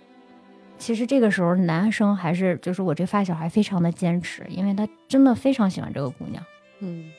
[0.78, 6.44] 其实这个时候男生还是就是我这发小还非常的坚持，因为他真的非常喜欢这个姑娘。
[6.80, 7.12] 嗯，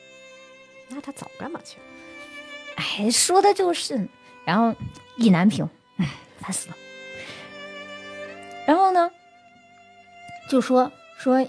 [0.88, 1.84] 那他早干嘛去了？
[2.76, 4.08] 哎，说的就是，
[4.44, 4.74] 然后
[5.16, 6.08] 意难平，哎
[6.38, 6.76] 烦死了。
[8.66, 9.10] 然后呢，
[10.48, 11.46] 就说说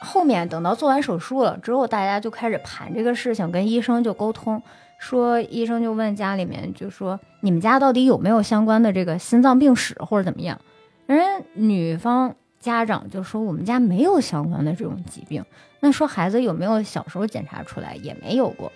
[0.00, 4.62] 后面等到做完手术了之后，大家就开始盘这个事情，跟医生就沟通，
[4.98, 10.58] 说医生就问家里面，就说你们家到底有没有相关的这个心脏病史或者怎么样？
[11.06, 15.44] 人家女方家长就说我们家没有相关的这种疾病。
[15.80, 18.70] 那说孩子有没有小时候检查出来也没有过，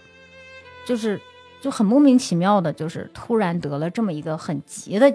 [0.87, 1.21] 就是
[1.61, 5.15] 就很莫名其妙的，就是突然得了这么一个很急的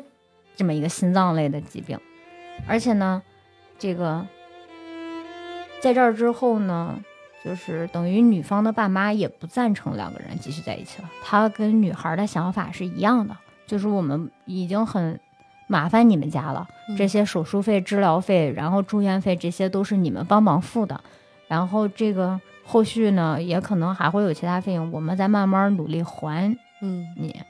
[0.56, 2.00] 这么一个心脏类的疾病，
[2.68, 3.22] 而且呢，
[3.78, 4.26] 这个
[5.82, 7.00] 在这儿之后呢，
[7.44, 11.10] 就是等于女方的爸妈也不赞成两个人继续在一起了。
[11.24, 15.20] 他跟女孩的想法是一样的，就是我们已经很
[15.68, 21.00] 麻烦你们家了，嗯这些手术费、治疗费，然后住院费，这些都是你们帮忙付的。
[21.48, 27.42] 然后这个后续呢，也可能还会有其他费用，我们再慢慢努力还嗯你。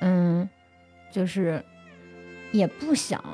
[0.00, 0.48] 嗯，
[1.10, 1.64] 就是
[2.52, 3.24] 也不想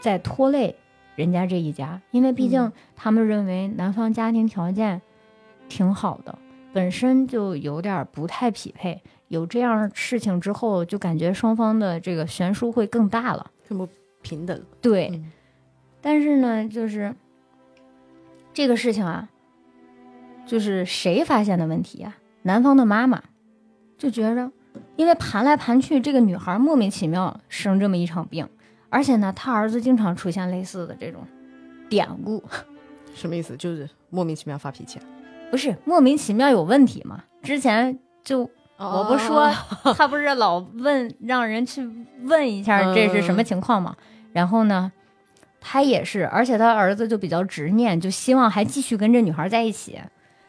[0.00, 0.74] 再拖累
[1.16, 5.02] 人家这一家，因为毕竟嗯他们认为男方家庭条件
[5.68, 6.38] 挺好的，
[6.72, 9.02] 本身就有点儿不太匹配。
[9.28, 13.50] 有这样事情之后，就感觉双方的这个悬殊会更大了。
[13.68, 13.88] 更不
[14.22, 14.62] 平等。
[14.80, 15.32] 对，嗯
[16.00, 17.12] 但是呢，就是
[18.52, 19.28] 这个事情啊，
[20.46, 22.16] 就是谁发现的问题啊？
[22.42, 23.20] 男方的妈妈
[23.98, 24.52] 就觉着，
[24.94, 28.48] 因为盘来盘去，这个女孩莫名其妙生这么一场病，
[28.96, 31.20] 而且呢，他儿子经常出现类似的这种
[31.86, 32.42] 典故，
[33.14, 33.54] 什么意思？
[33.58, 35.04] 就是莫名其妙发脾气啊？
[35.50, 37.22] 不是莫名其妙有问题吗？
[37.42, 39.52] 之前就我不说，
[39.94, 41.86] 他不是老问让人去
[42.22, 43.94] 问一下这是什么情况吗？
[44.32, 44.90] 然后呢，
[45.60, 50.00] 他也是，而且他儿子就比较执念，就希望还继续跟这女孩在一起。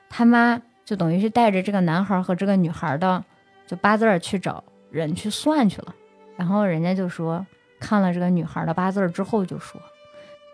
[0.09, 3.21] 他妈就等于是带着这个男孩和这个女孩的
[3.67, 5.93] 就八字去找人去算去了。
[6.37, 7.45] 然后人家就说，
[7.79, 9.79] 看了这个女孩的八字儿之后就说，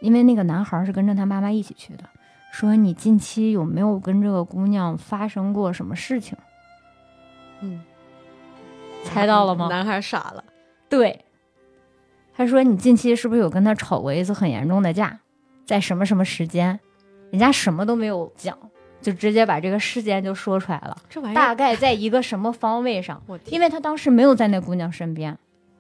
[0.02, 2.04] 因为那个男孩是跟着他妈妈一起去的，
[2.52, 6.38] 说你近期有没有跟这个姑娘发生过什么事情？
[7.62, 7.82] 嗯，
[9.04, 9.68] 猜到了吗？
[9.70, 10.44] 男孩傻了。
[10.90, 11.24] 对，
[12.36, 15.20] 他说你近期是不是有跟他吵过一次很严重的架，
[15.66, 16.80] 在什么什么时间？
[17.32, 18.56] 人家什么都没有讲，
[19.02, 23.20] 就直接把这个事件就说出来了，这玩意儿，大概在一个什么方位上？
[23.46, 25.36] 因为他当时没有在那姑娘身边，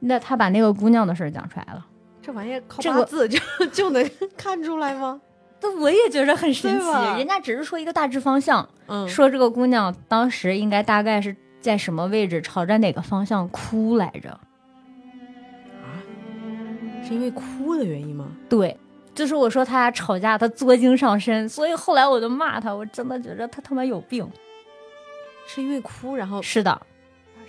[0.06, 1.86] 那他把那个姑娘的事儿讲出来了，
[2.22, 3.40] 这玩意儿靠这个八字就
[3.72, 5.20] 就能 看出来吗？
[5.62, 6.88] 那我也觉得很神奇。
[7.18, 14.30] 人家只是说一个大致方向，嗯，说这个姑娘当时应该大概是在什么位置，朝着哪个方向哭来着。
[14.32, 16.04] 啊
[17.08, 18.28] 是因为哭的原因吗？
[18.50, 18.78] 对，
[19.16, 24.30] 就是我说他俩吵架，他作精上身，所以后来我就骂他，我真的觉得他他妈有病。
[25.46, 26.82] 是因为哭，然后是的，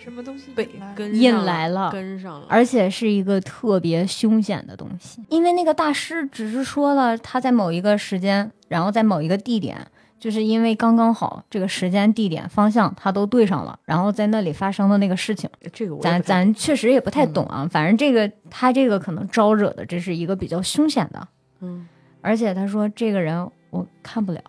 [0.05, 2.47] 什么东西被引来跟引来了跟上了。
[2.49, 9.87] 而且是一个特别凶险的东西，因为那个大师只是说了他在某一个时间，然后在某一个地点，
[10.21, 17.67] 就是因为刚刚好这个时间、地点、方向他都对上了，然后在那里发生的那个事情，这个咱咱确实也不太懂啊。
[17.71, 21.29] 反正这个他这个可能招惹的这是一个比较凶险的，
[21.61, 21.89] 嗯
[22.21, 24.41] 而且他说这个人我看不了，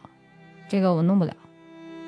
[0.68, 1.34] 这个我弄不了。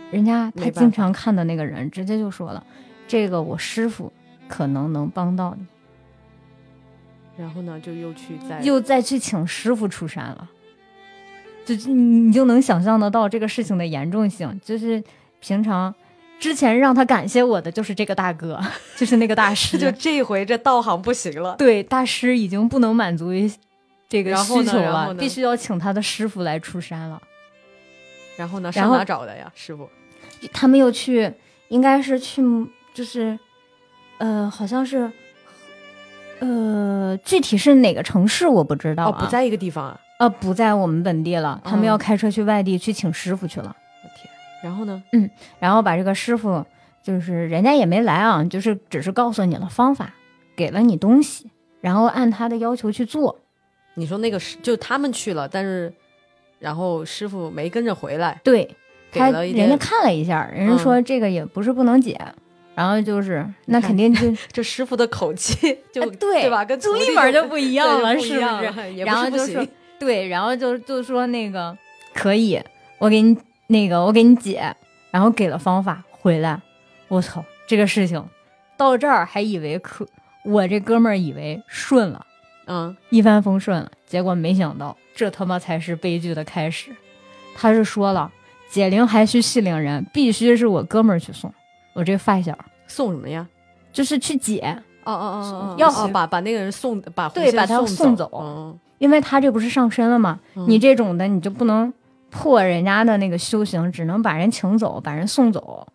[0.10, 2.66] 人家他经常看的那个人直接就说了，
[3.08, 4.12] 这个我师傅
[4.48, 5.66] 可能能帮到你，
[7.38, 10.50] 然后呢就又去再又再去请师傅出山了。
[11.66, 15.04] 就就你就能想象得到这个事情的严重性，就是
[15.42, 15.94] 平常
[16.40, 18.58] 之前让他感谢我的就是这个大哥，
[18.96, 21.56] 就是那个大师， 就这回这道行不行了。
[21.58, 23.52] 对大师已经不能满足于
[24.08, 27.22] 这个需求了，必须要请他的师傅来出山了。
[28.38, 29.90] 然后呢，上哪找的呀，师傅？
[30.54, 31.34] 他们又去，
[31.68, 32.42] 应该是去，
[32.98, 33.38] 就是，
[34.18, 35.12] 呃，好像是，
[36.40, 39.12] 呃，具体是哪个城市我不知道。
[39.12, 40.00] 不在一个地方啊。
[40.18, 43.76] 呃，不在我们本地了，他们嗯要开车去外地去请师傅去了。
[44.04, 44.34] 我天！
[44.64, 45.04] 然后呢？
[45.12, 45.30] 嗯
[45.60, 46.66] 然后把这个师傅，
[47.04, 50.12] 就是人家也没来啊，就是只是告诉你了方法，
[50.56, 53.38] 给了你东西，然后按他的要求去做。
[53.94, 55.94] 你说那个师就他们去了，但是
[56.58, 58.76] 然后师傅没跟着回来，对
[59.12, 59.78] 他，给了一人家。
[59.78, 62.20] 看了一下，人家说这个也不是不能解，
[62.78, 66.64] 然后就是那肯定就 这师傅的口气 就、哎对吧？
[66.64, 68.40] 跟就徒弟立马就不一一样了，是不是？
[69.04, 69.68] 然后就说是。
[69.98, 71.76] 对，然后就就说那个
[72.14, 72.62] 可以，
[73.00, 74.76] 我给你那个我给你解，
[75.10, 76.62] 然后给了方法回来。
[77.08, 78.24] 我操，这个事情
[78.78, 80.08] 到这儿还以为可，
[80.46, 82.24] 我这哥们儿以为顺了，
[82.68, 86.92] 嗯，一帆风顺了，结果没想到这他妈才是悲剧的开始。
[87.56, 88.32] 他是说了，
[88.70, 91.52] 解铃还须系铃人，必须是我哥们儿去送，
[91.98, 93.48] 我这发小送什么呀？
[93.92, 94.60] 就是去解，
[95.04, 100.40] 哦哦哦哦，要哦把把那个人送把对把他送送走嗯因为他这不是上身了吗？
[100.56, 101.92] 嗯你这种的你就不能
[102.30, 105.88] 破人家的那个修行，只能把人请走，把人送走。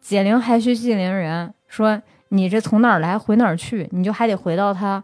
[0.00, 5.02] 解铃还须系铃人，说你这从哪儿来回哪儿去，你就还得回到他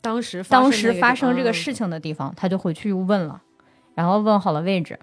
[0.00, 3.40] 当时当时发生这个事，事情的地方，他就回去又问了，
[3.94, 4.98] 然后问好了位置，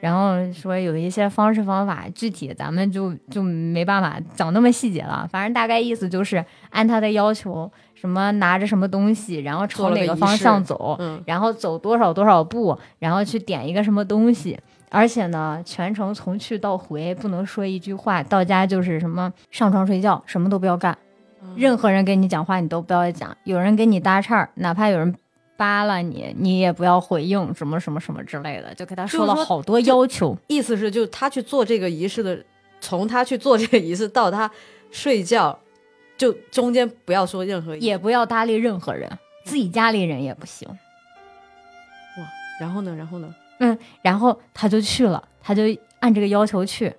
[0.00, 5.26] 然后说有一些方式方法，具体咱们就就没办法讲那么细节了。
[5.30, 14.58] 反正大概意思就是按他的要求，什么拿着什么东西，然后朝哪个方向走，嗯然后走多少多少步，然后去点一个什么东西。
[14.90, 20.96] 而且呢，全程从去到回不能说一句话，到家就是什么上床睡觉，什么都不要干。
[21.56, 25.12] 任何人跟你讲话，你都不要讲；有人跟你搭岔，哪怕有人
[25.56, 30.36] 扒拉你，你也不要回应，什么什么什么之类的，就给他说了好多要求。
[30.48, 32.44] 意思是，就他去做这个仪式的，
[32.80, 34.50] 从他去做这个仪式到他
[34.90, 35.58] 睡觉，
[36.16, 39.10] 就中间不要说任何也不要搭理任何人，
[39.44, 40.68] 自己家里人也不行。
[40.68, 40.76] 哇
[42.60, 43.34] 然后呢，然后呢？
[43.58, 45.62] 嗯然后他就去了，他就
[46.00, 46.92] 按这个要求去。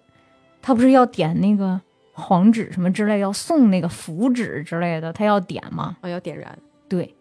[0.61, 1.79] 他不是要点那个
[2.13, 5.95] 黄纸什么之类，要送那个符纸之类的，他要点吗？
[6.01, 6.57] 啊，要点燃。
[6.89, 7.13] 对，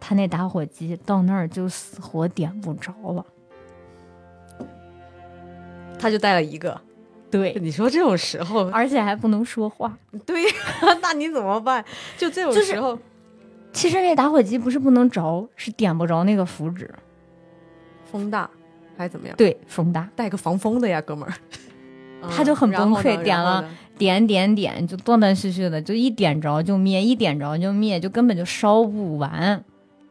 [0.00, 3.24] 他那打火机到那儿就死活点不着了。
[5.98, 6.80] 他就带了一个。
[7.30, 9.98] 对，你说这种时候，而且还不能说话。
[10.24, 10.50] 对呀，
[11.02, 11.84] 那你怎么办？
[12.16, 12.98] 就这种就是时候，
[13.72, 16.90] 其实那打火机不是不能着，是点不着那个符纸。
[18.10, 18.48] 风大
[18.96, 19.36] 还是怎么样？
[19.36, 21.34] 对，风大，带个防风的呀，哥们儿。
[22.30, 23.68] 他就很崩溃呢点了。
[23.98, 29.62] 点点点，就断断续续的，就一点着就灭，一点着就灭，就根本就烧不完。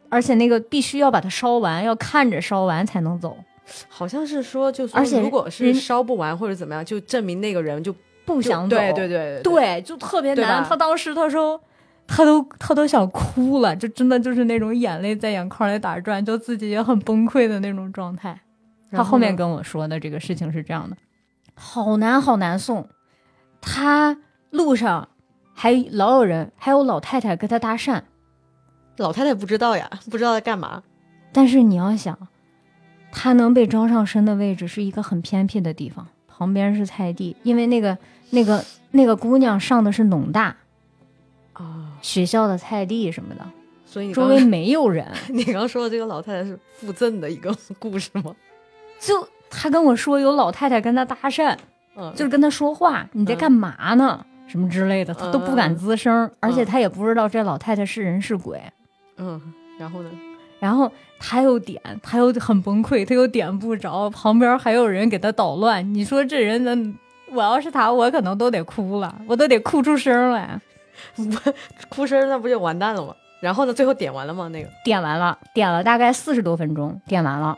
[0.09, 3.37] 而且那个必须要把它烧完，要看着烧完才能走，
[3.87, 8.75] 好像是说，就而且如果是烧不完或者怎么样，就证明那个人就就不想走。
[8.75, 10.63] 对对对对，就特别难。
[10.63, 11.59] 他当时他说，
[12.05, 18.39] 他都他都想哭了，就真的就是那种眼泪在眼眶里打转，就自己也很崩溃的那种状态。
[18.91, 20.95] 他后面跟我说的这个事情是这样的，
[21.55, 22.87] 好难好难送，
[23.59, 24.17] 他
[24.49, 25.09] 路上
[25.53, 28.01] 还老有人，还有老太太跟他搭讪，
[28.97, 30.83] 老太太不知道呀，不知道在干嘛。
[31.31, 32.17] 但是你要想，
[33.11, 37.97] 他能被招上身的位置是一个很偏僻的地方，旁边是菜地，因为那个
[38.31, 40.55] 那个那个姑娘上的是农大
[41.53, 43.45] 啊，学校的菜地什么的，
[43.85, 45.05] 所以你周围没有人。
[45.29, 48.35] 你刚刚说的这个老太太是附赠的一个故事吗？
[48.99, 51.55] 就他跟我说有老太太跟他搭讪，
[51.95, 54.25] 嗯，就是跟他说话，你在干嘛呢？
[54.47, 58.61] 什么之类的，他都不敢吱声，而且他也不知道这老太太是人是鬼。
[59.17, 59.41] 嗯，
[59.79, 60.09] 然后呢？
[60.59, 65.93] 然后他又点，他又很崩溃，他又点不着，旁边还有人给他捣乱。
[65.93, 66.95] 你说这人能，
[67.31, 70.59] 我要是他，我可能都得哭了，我都得哭出声来。
[71.89, 73.15] 哭声那不就完蛋了吗？
[73.39, 73.73] 然后呢？
[73.73, 74.47] 最后点完了吗？
[74.47, 77.55] 那个点完了，点了大概四十多分钟，点完了。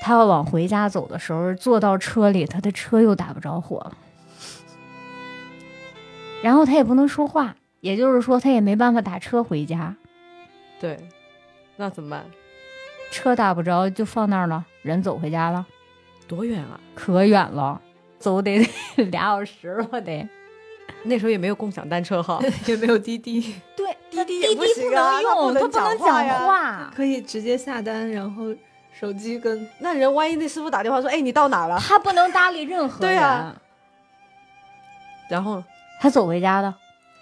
[0.00, 3.92] 他要往回家走的时候，坐到车里，他的车又打不着火了。
[6.40, 9.94] 然后他也不能说话，也就是说他也没办法打车回家，
[10.80, 10.98] 对，
[11.76, 12.24] 那怎么办？
[13.10, 15.66] 车打不着就放那儿了，人走回家了，
[16.26, 16.78] 多远啊？
[16.94, 17.80] 可远了，
[18.18, 18.58] 走得
[19.10, 20.28] 俩小时了得。
[21.04, 28.52] 那时候也没有共享单车哈， 也没有滴滴，对，滴滴滴也不能用，它他不能讲话呀讲话，可以直接下单，然后
[28.92, 33.14] 手机跟那人万一那师傅打电话说：“哎，你到哪了他不能搭理任何人。
[33.14, 33.54] 对呀？”
[35.30, 35.62] 然后
[36.00, 36.74] 他走回家的，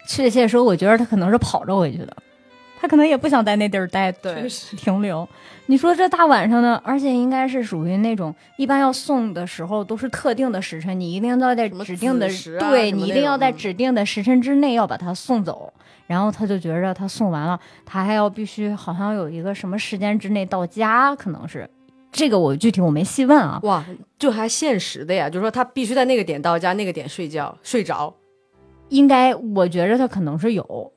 [0.07, 2.17] 确切说，我觉得他可能是跑着回去的，
[2.79, 4.47] 他可能也不想在那地儿待对
[4.77, 5.27] 停留。
[5.67, 15.71] 你说这大晚上的，而且应该是属于那种一般要送的时候都是特定的时辰，你一定要在指定的对你一定要在指定的时辰之内要把他送走。
[16.07, 21.69] 然后他就觉着他送完了，他还要必须好像有一个什么时间之内到家，可能是
[22.13, 23.59] 这个我具体我没细问啊。
[23.63, 23.85] 哇，
[24.17, 28.15] 就还现实的呀，就是说他必须在那个点到家，那个点睡觉睡着。
[28.89, 30.91] 应该我觉着他可能是有，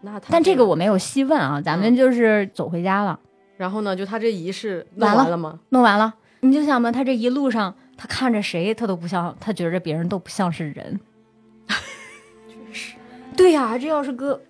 [0.00, 1.60] 那他但这个我没有细问啊。
[1.60, 3.18] 咱们就是走回家了。
[3.56, 5.60] 然后呢，就他这仪式弄完了吗？
[5.68, 11.00] 弄完了，你就想吧，他这一路上，他看着谁，他都不像，他觉着别人都不像是人。
[13.36, 14.40] 对呀、这要是搁，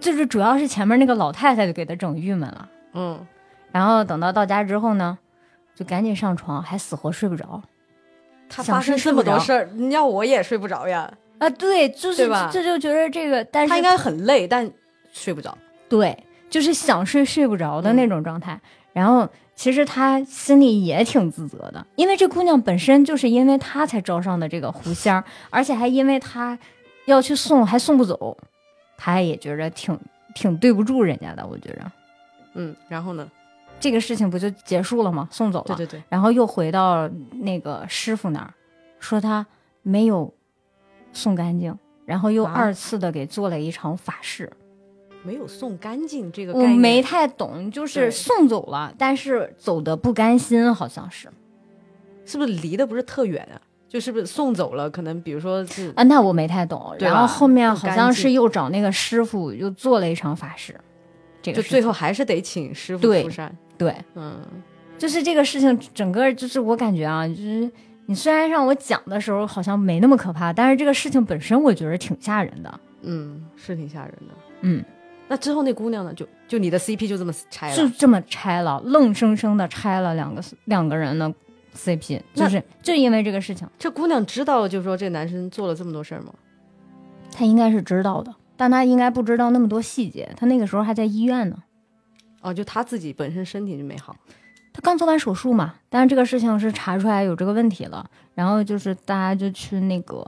[0.00, 2.68] 就是主要是前面那个老太太就给他整郁闷了。
[2.94, 3.26] 嗯，
[3.72, 5.18] 然后等到到家之后呢，
[5.74, 7.62] 就赶紧上床，还死活睡不着
[8.48, 11.12] 他想发生这么多事儿，你要我也睡不着呀。
[11.40, 11.50] 啊。
[11.50, 14.70] 对，就是这就觉得这个，但是他应该很累，但
[15.12, 15.58] 睡不着。
[15.88, 16.16] 对，
[16.48, 18.60] 就是想睡睡不着嗯的那种状态。
[18.92, 26.58] 然后其实他心里也挺自责的，因为这姑娘本身就是因为他才招上的这个狐仙儿，而且还因为他
[27.06, 28.36] 要去送还送不走，
[28.96, 29.98] 他也觉着挺
[30.34, 31.46] 挺对不住人家的。
[31.46, 31.92] 我觉着
[32.54, 33.28] 嗯，然后呢？
[33.78, 35.26] 这个事情不就结束了吗？
[35.30, 37.08] 送走了，对对对，然后又回到
[37.40, 38.52] 那个师傅那儿，
[38.98, 39.46] 说他
[39.80, 40.34] 没有
[41.12, 44.50] 送干净，然后又啊二次的给做了一场法事。
[45.22, 51.28] 没有送干净这个概念，我没太懂，就是送走了，但是走的不甘心，好像是
[52.24, 53.60] 是不是离的不是特远啊？
[53.86, 54.88] 就是不是送走了？
[54.88, 56.94] 可能比如说是啊，那我没太懂。
[57.00, 60.74] 然后后面好像是又找那个师傅又做了一场法事，
[61.42, 63.54] 这个就最后还是得请师傅出山。
[63.76, 64.40] 对，嗯，
[64.96, 67.70] 就是这个事情整个就是我感觉啊，就是
[68.10, 72.80] 你虽然让我讲的时候好像没那么可怕，但是这个事情本身我觉得挺吓人的。
[73.02, 74.34] 嗯，是挺吓人的。
[74.62, 74.84] 嗯，
[75.28, 76.12] 那之后那姑娘呢？
[76.12, 77.76] 就就你的 CP 就这么拆了？
[77.76, 81.32] 就这么拆了，愣生生的拆了两个两个人的
[81.76, 86.34] CP，就是就因为这个事情，这姑娘知道，就是说这男生做了这么多事儿吗？
[87.30, 90.28] 她应该是知道的，但她应该不知道那么多细节。
[90.36, 91.56] 她那个时候还在医院呢，
[92.40, 94.16] 哦，就她自己本身身体就没好。
[94.72, 100.24] 他刚做完手术嘛，但是这个事情是查出来有这个问题了，然后就是大家就去那个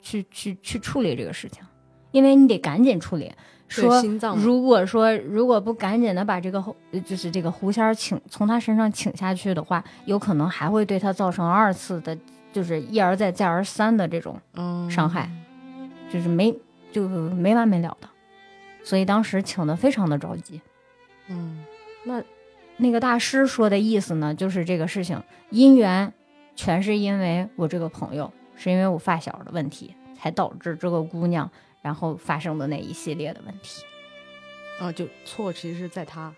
[0.00, 1.62] 去去去处理这个事情，
[2.10, 3.32] 因为你得赶紧处理。
[3.68, 6.60] 说心脏如果说如果不赶紧的把这个
[7.04, 12.18] 就是这个狐仙请从他身上请下去的话，有可能还会对他造成二次的，
[12.52, 15.30] 就是一而再再而三的这种嗯伤害，
[16.12, 16.52] 就是没
[16.90, 18.08] 就没完没了的。
[18.82, 20.60] 所以当时请的非常的着急。
[21.28, 21.64] 嗯，
[22.02, 22.20] 那
[22.80, 26.12] 那个大师说的意思呢，就是这个事情因缘
[26.56, 31.50] 全是因为我这个朋友，是因为我发小的问题，才导致这个姑娘
[31.82, 33.84] 然后发生的那一系列的问题。
[34.80, 36.32] 啊，就错其实是在他。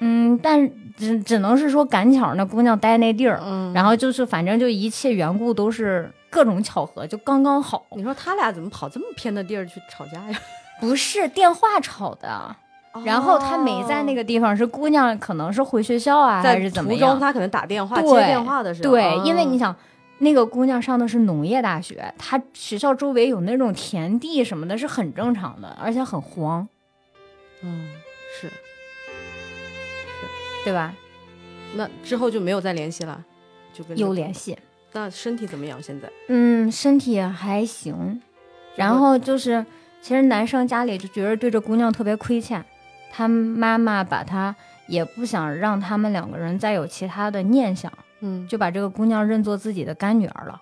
[0.00, 7.86] 嗯，但只只能是说赶巧那姑娘待那地儿，嗯然后就是反正就一切缘故都是各种巧合，就刚刚好。
[7.96, 10.38] 你说他俩怎么跑这么偏的地儿去吵架呀？
[10.80, 12.56] 不是电话吵的，
[13.04, 17.20] 然后他没在那个，地方，是姑娘可能是回学校啊，还是怎么样途中？
[17.20, 19.74] 他可能打电话接电话的时候，对，因为哦你想，
[20.18, 26.68] 那个姑娘上的是农业大学，她学校周围有那种田地什么的，是很正常的，而且很荒，
[27.62, 27.88] 嗯，
[28.40, 28.48] 是，
[30.64, 30.94] 对吧？
[31.76, 33.24] 那之后就没有再联系了，
[33.72, 34.32] 就跟有联。
[34.32, 34.56] 系，
[34.92, 35.82] 那身体怎么样？
[35.82, 36.08] 现在？
[36.28, 38.22] 嗯，身体还行。
[38.76, 39.66] 然后就是，
[40.00, 42.64] 其实男生家里就觉得对这姑娘特别亏欠，
[43.16, 44.52] 他妈妈把他
[44.88, 50.60] 也不想让他们两个人再有其他的念想，嗯，就把这个姑娘认作自己的干女儿了，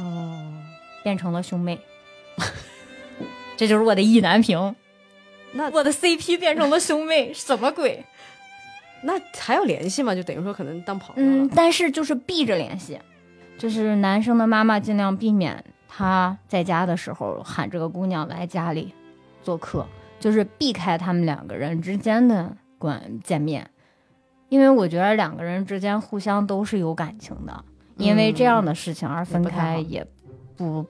[0.00, 0.52] 哦，
[1.02, 1.80] 变成了兄妹。
[3.58, 4.76] 这就是我的意难平。
[5.54, 8.04] 那我的 CP 变成了兄妹， 什么鬼？
[9.02, 10.14] 那还有联系吗？
[10.14, 13.00] 就等于说可能当朋友嗯。，但是就是避着联系，
[13.58, 18.94] 就是男生的妈妈尽量避免他在家的时候喊这个姑娘来家里
[19.42, 19.84] 做客，
[20.18, 23.70] 就是避开他们两个人之间的关见面，
[24.48, 27.64] 因为我觉得两个人之间互相都是有感情的，
[27.96, 30.06] 因为这样的事情而分开也
[30.56, 30.84] 不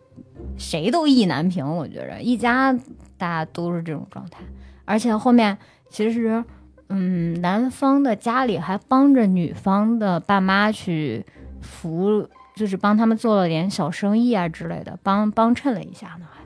[0.56, 2.72] 谁都意难平，我觉着一家
[3.16, 4.40] 大家都是这种状态，
[4.84, 5.56] 而且后面
[5.88, 6.44] 其实。
[6.90, 11.22] 嗯，男方的家里还帮着女方的爸妈去
[11.60, 12.26] 扶，
[12.56, 16.26] 就是帮他们做了点小生意啊之类的，帮帮衬了一下呢。
[16.32, 16.40] 还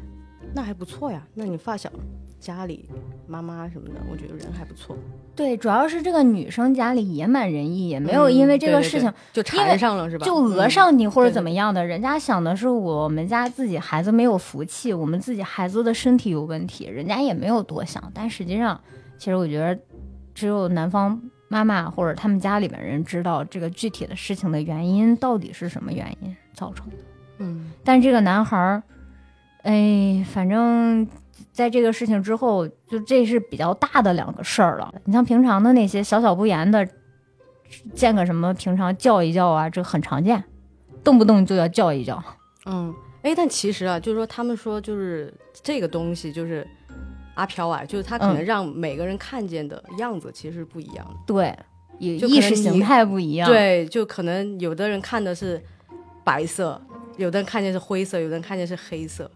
[0.52, 1.22] 那还不错呀。
[1.34, 1.88] 那你发小
[2.42, 2.84] 家里
[3.28, 4.96] 妈妈什么的，我觉得人还不错，
[5.36, 10.26] 对，主要是这个女生家里也蛮仁义，也没有因为这个事情对就缠上了是吧？
[10.26, 11.86] 就讹嗯上你或者怎么样的。
[11.86, 18.02] 人家想的是我们家自己孩子没有福气，我们自己孩子的身体有问题，人家也没有多想。
[18.12, 18.78] 但实际上，
[19.16, 19.78] 其实我觉得
[20.34, 26.96] 只有男方妈妈或者他们家里面人知道这个具体的事情的原因到底是什么原因造成的。
[27.38, 28.82] 嗯但这个男孩儿，
[29.62, 31.06] 哎，反正
[31.52, 34.94] 在这个事情之后，就这是比较大的两个事儿了。
[35.04, 36.86] 你像平常的那些小小不言的，
[37.94, 40.42] 见个什么平常叫一叫啊，这很常见，
[41.02, 42.22] 动不动就要叫一叫。
[42.66, 46.66] 嗯，哎，但其实啊，就是说他们说就是这个东西就是
[47.34, 51.14] 阿飘啊，就是他可能嗯让每个人看见的样子其实是不一样的。
[51.26, 51.58] 对，
[51.98, 55.60] 意就可能意识形态不一样。，对，就可能有的人看的是
[56.22, 56.80] 白色，
[57.16, 59.30] 有的人看见是灰色，有的人看见是黑色。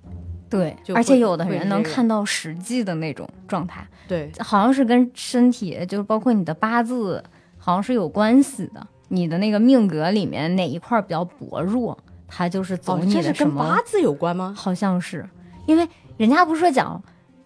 [0.56, 7.22] 对就，而且有的人能看到实际的那种状态，对，好像是跟身体，就是包括你的八字，
[7.58, 8.86] 好像是有关系的。
[9.08, 11.96] 你的那个命格里面哪一块儿比较薄弱，
[12.26, 13.62] 它就是走哦，你这是跟的什么。
[13.62, 14.52] 八字有关吗？
[14.56, 15.24] 好像是，
[15.66, 17.00] 因为人家不是说讲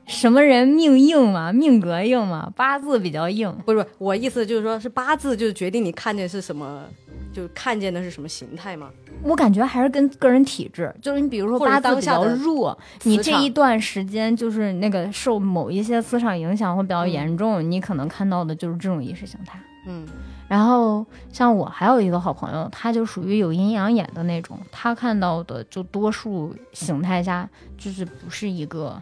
[0.07, 3.55] 什么人命硬嘛，命格硬嘛，八字比较硬。
[3.66, 6.85] 不是，不是我意思就是说是八字就是决定你看见是什么，
[7.32, 8.90] 就看见的是什么形态吗？
[9.23, 19.61] 我感觉还是跟个人体质，就是你比如说八字比较弱，你这一段时间就是那个受某一些磁场影响会比较严重，你可能看到的就是这种意识形态。
[19.86, 20.07] 嗯
[20.47, 27.48] 然后像我还有一个好朋友，他就属于有阴阳眼的那种，他看到的就多数形态下
[27.78, 29.01] 就是不是一个，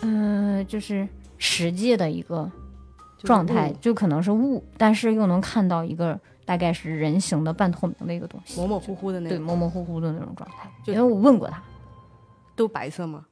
[0.00, 2.50] 嗯、就是实际的一个
[3.22, 10.68] 状态雾，就可能是雾，但是又能看到一个大概是人形的半透明的一个东西，模模糊糊的那种对，模模糊糊的那种状态。
[10.86, 11.62] 因为我问过他，
[12.56, 13.26] 都白色吗？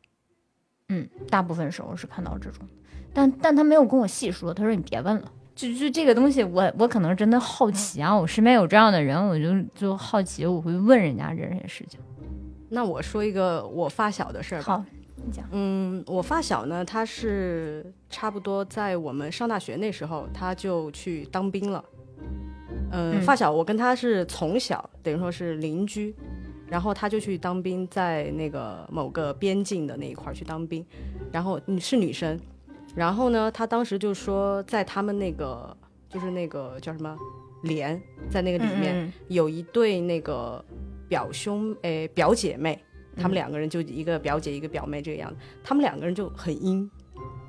[0.89, 2.67] 嗯，大部分时候是看到这种，
[3.13, 12.01] 但但他没有跟我细说，他说你别问了，就就这个东西我，我可能真的好奇啊，我身边有这样的人，我就就好奇，我会问人家这些事情。
[12.71, 14.79] 那我说一个我发小的事儿吧。
[14.79, 14.85] 好，
[15.17, 15.45] 你讲。
[15.51, 21.85] 嗯，我发小呢，他是差不多在我们上大学那时候，他就去当兵了。
[22.91, 26.15] 嗯，嗯发小，我跟他是从小等于说是邻居，
[26.69, 30.85] 然后他就去当兵，在那个某个边境的那一块儿去当兵，
[31.33, 32.39] 然后你是女生，
[32.95, 35.77] 然后呢，他当时就说在他们那个
[36.09, 37.17] 就是那个叫什么
[37.63, 38.01] 连，
[38.31, 38.95] 在那个里面。
[38.97, 40.63] 嗯有一对那个
[41.09, 42.77] 表兄诶表姐妹，
[43.17, 46.91] 他们嗯两个人就一个表姐一个表妹这个样子，他们两个人就很阴，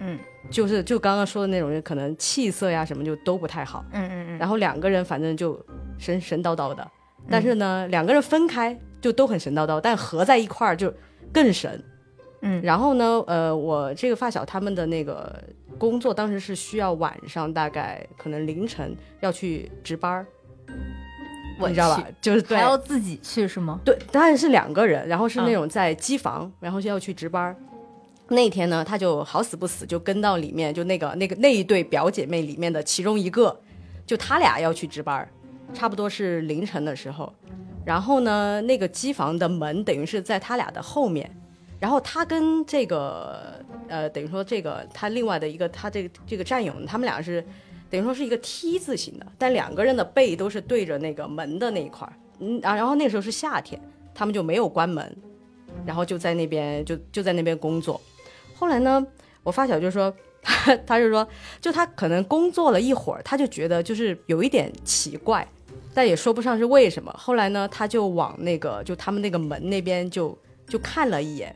[0.02, 0.20] 嗯。
[0.50, 5.58] 就是就刚刚说的那种人，可能气色呀什么就都不太好，嗯嗯嗯，然后两个人反正就
[5.98, 6.86] 神神叨叨的，
[7.30, 10.92] 但是呢，两个人分开就都很神叨叨，但合在一块儿就
[11.32, 11.82] 更神。
[12.42, 12.62] 嗯。
[12.64, 15.42] 然后呢，呃，我这个发小他们的那个
[15.78, 20.26] 工作当时是需要晚上大概可能凌晨要去值班儿，
[21.60, 22.04] 我你知道吧？
[22.20, 22.58] 就是对。
[22.58, 23.80] 还要自己去是吗？
[23.86, 25.54] 对，当然是两个人，然后是那嗯。
[25.54, 27.56] 种在机房，然后就要去值班儿。
[28.36, 33.60] 那天呢，他就好死不死就跟到里面，就那个那个那一对表姐妹里面的其中一个，
[34.06, 35.28] 就他俩要去值班，
[35.74, 37.34] 差不多是凌晨的时候。
[37.84, 41.30] 然后呢，那个机房的门等于是在他俩的后面，
[41.80, 47.44] 然后他跟这个呃，等于说这个他另外的一个他这个这个战友，他们俩是
[47.90, 52.14] 等于说是一个 T 字形的，但两个人的背都是对着那个门的那一块儿。
[52.40, 53.82] 嗯，啊，然后那时候是夏天，
[54.14, 55.18] 他们就没有关门，
[55.86, 58.00] 然后就在那边就就在那边工作。
[58.62, 59.04] 后来呢，
[59.42, 60.14] 我发小就说，
[60.86, 61.28] 他就说，
[61.60, 65.48] 就他可能工作了一会儿，他就觉得就是有一点奇怪，
[65.96, 67.12] 但也说不上是为什么。
[67.18, 71.56] 后来呢，他就往那个就他们那个门那边就就看了一眼，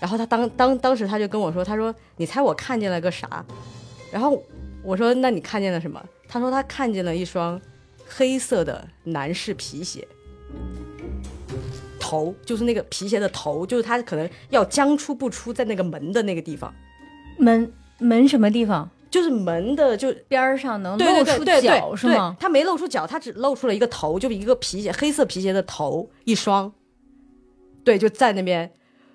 [0.00, 3.46] 然后他当当当时他就跟我说，他说你猜我看见了个啥？
[4.10, 4.42] 然后
[4.82, 6.04] 我说那你看见了什么？
[6.26, 7.60] 他说他看见了一双
[8.08, 10.04] 黑色的男士皮鞋。
[12.12, 16.74] 头就是那个皮鞋的头，就是他可能要将出不出在那个门的那个地方，
[17.38, 18.90] 门门什么地方？
[19.10, 22.36] 就是门的就边儿上能露出对对对对，脚是吗？
[22.38, 26.70] 他没露出脚，他只露出了一个头，就一个皮鞋，黑色皮鞋的头一双，
[27.82, 28.70] 对，就在那边。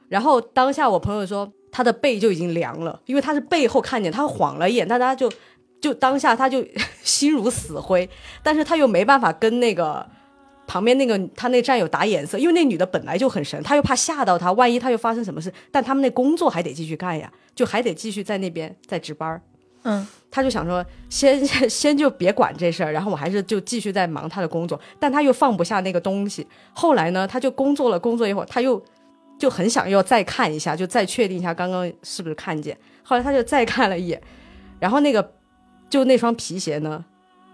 [0.09, 5.31] 然后当下我朋友说他的背就已经凉了，因为他是背后看见，他晃了一眼，但他就
[5.79, 6.65] 就当下他就
[7.03, 8.09] 心如死灰，
[8.41, 10.07] 但是他又没办法跟那个。
[10.68, 19.41] 旁边那个他那战友打眼色，因为那女的本来就很神，他又怕吓到他，万一他又发生什么事，但他们那工作还得继续干呀，就还得继续在那边在值班。
[19.84, 26.45] 嗯他就想说，先 先先就别管这事儿，然后我还是就继续在忙他的工作，但他又放不下那个东西。
[26.73, 28.84] 后来呢，他就工作了，工作一会儿，他又
[29.39, 32.77] 就很想要再看一下，就再确定一下刚刚是不是看见。
[33.03, 34.22] 后来他就再看了一眼，
[34.80, 35.31] 然后那个
[35.89, 37.06] 就那双皮鞋呢，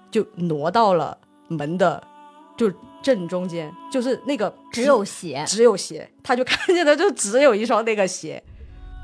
[0.10, 1.16] 就挪到了
[1.50, 2.02] 门的
[2.58, 2.72] 就
[3.04, 5.44] 正中间，就是那个只有鞋。
[5.46, 8.42] 只有鞋，他就看见的就只有一双那个鞋，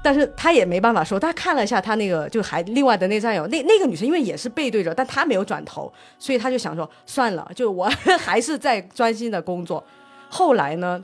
[0.01, 9.83] 但是他也没办法说，他看了一下他那个就还另外的那战友，那那个女生因为也是背对着，但她没有转头，所以他就想说算了，就我还是在专心的工作。
[10.29, 11.03] 后来呢，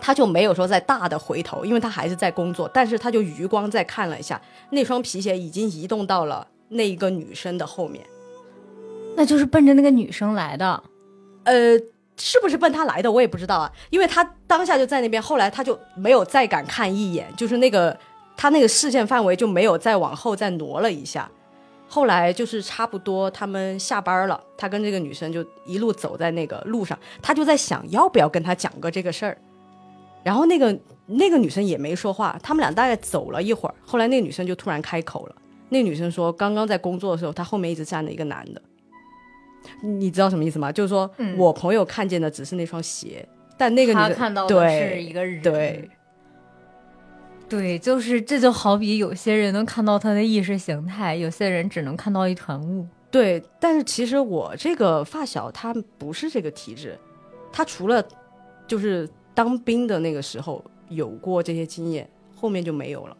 [0.00, 4.40] 他就没有说再大的回头，因为他还是在工作，但是他就余光再看了一下，
[4.70, 8.06] 那双皮鞋已经移动到了那一个女生的后面，
[9.16, 10.82] 那就是奔着那个女生来的。
[11.44, 11.76] 呃。
[12.20, 17.98] 是不是奔他来的，我也不知道啊，因为他当下就在那边，后来他就没有再敢看一眼，就是那个
[18.36, 21.28] 他那个视线范围就没有再往后再挪了一下。
[21.88, 29.36] 后来就是差不多他们下班了，他跟这个女生就一路走在那个路上，他就在想要不要跟他讲个这个事儿。
[30.22, 35.34] 然后那个那个女生也没说话，他们俩大概走了一会儿，后来那个女生就突然开口了。
[35.70, 38.62] 那个女生说，刚刚在工作的时候，她后面一直站着一个男的。
[39.82, 40.70] 你知道什么意思吗？
[40.72, 43.26] 就是说、嗯我朋友看见的只是那双鞋，
[43.56, 45.42] 但那个女生他看到的是一个人。
[45.42, 45.90] 对
[47.48, 52.86] 对，就是这就好比有些人能看到他的意识形态，有些人只能看到一团雾。
[53.10, 56.96] 对，但是其实我这个发小他不是这个体质，
[57.52, 58.04] 他除了
[58.68, 63.16] 就是当兵的那个时候有过这些经验，后面就没有了，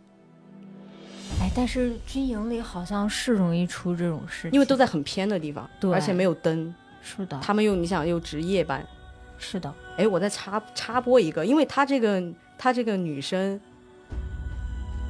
[1.38, 8.84] 哎，但是军营里好像是容易出这种事情，因为都在很偏的地方，对而且没有灯，是的，他们又你想又值夜班。
[9.38, 12.22] 是的，哎，我再插插播一个，因为她这个
[12.58, 13.58] 她这个女生，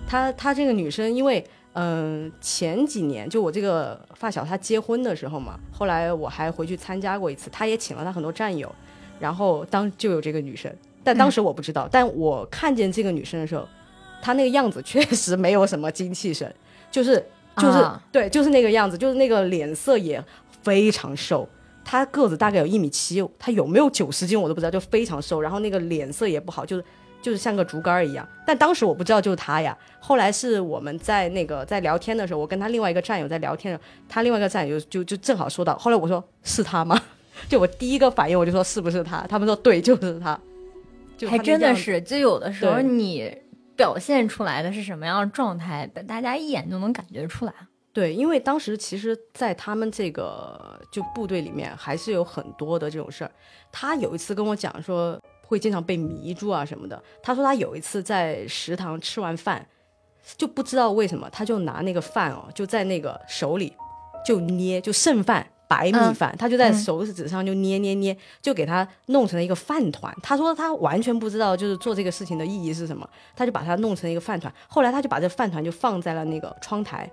[0.07, 8.73] 她她这个女生，因为嗯、前几年就我这个发小她结婚的时候嘛，后来我还回去参加过一次，她也请了她很多战友，
[9.19, 10.73] 然后当就有这个女生，
[11.03, 13.67] 但当时我不知道，但我看见这个女生的时候，
[14.21, 16.53] 她那个样子确实没有什么精气神，
[16.91, 17.25] 就 是
[17.57, 20.23] 就是、啊对，就是那个样子，就是那个脸色也
[20.63, 21.49] 非常瘦。
[21.85, 26.85] 他个子大概有一米七，他有没有九十斤我都不知道，就非常瘦，然后那个脸色也不好，就是
[27.21, 28.27] 就是像个竹竿一样。
[28.47, 37.01] 但当时我不知道就是他呀，后来是我们在那个在聊天的时候，我跟他另外一个战友在聊天的时候，他另外一个战友就就就正好说到，后来我说是他吗？
[37.49, 39.27] 就我第一个反应我就说是不是他？
[39.29, 40.39] 他们说对，就是他。
[41.17, 43.35] 就他还真的是，就有的时候你
[43.81, 47.55] 表现出来的是什么样的状态，大家一眼就能感觉出来。
[47.95, 53.31] 对，因为当时其实，在他们这个就部队里面，还是有很多的这种事儿。
[53.73, 57.03] 他有一次跟我讲说，会经常被迷住啊什么的。
[57.23, 59.67] 他说他有一次在食堂吃完饭，
[60.37, 63.75] 就不知道为什么，他就拿那个饭哦，就在那个手里
[64.27, 65.47] 就捏，就剩饭。
[65.71, 70.13] 白米嗯饭，他就在嗯手指上就捏捏捏，就给他弄成了一个饭团。
[70.21, 74.53] 他说他完全不知道就是做这个事情的意义是什么，他就把它弄成一个饭团。
[74.67, 77.09] 后来他就把这饭团就放在了那个窗台，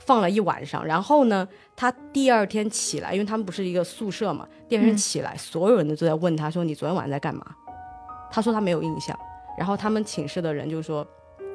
[0.00, 0.84] 放了一晚上。
[0.84, 1.46] 然后呢，
[1.76, 7.46] 他第二天起来，因为他们不是一个宿舍嘛，第二天嗯起来，所有人都在问他说：“你昨天晚上在干嘛？”
[8.32, 9.16] 他说他没有印象。
[9.56, 11.06] 然后他们寝室的人就说：“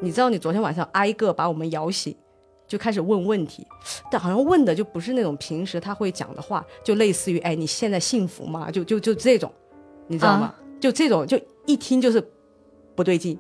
[0.02, 2.16] 你知道你昨天晚上挨个把我们摇醒，
[2.70, 3.66] 就开始问问题，
[4.12, 8.70] 但好像问的就不是那种平时他会讲的话，就类似于哎你现在幸福吗？
[8.70, 9.52] 就就就这种，
[10.08, 10.54] 你知道吗？
[10.80, 12.24] 就这种就一听就是
[12.96, 13.38] 不对劲，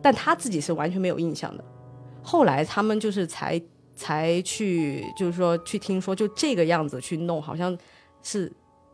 [0.00, 1.64] 但他自己是完全没有印象的。
[2.22, 3.60] 后来他们就是才
[3.94, 7.76] 才去，就是说去听说就这个样子去弄，好像
[8.22, 8.50] 是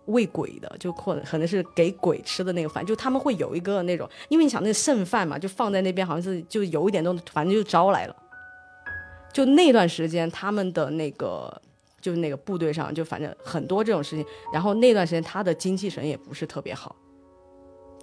[0.07, 8.17] 喂鬼的，就或者可能是给鬼吃的那个饭，就他们会有一个那种，因为你想那个剩饭嘛，就放在那边，好像是就有一点东西，反正就招来了。
[9.37, 11.61] 就那段时间，他们的那个
[12.01, 14.25] 就是那个部队上，就反正很多这种事情。
[14.51, 16.97] 然后那段时间，他的精气神也不是特别好，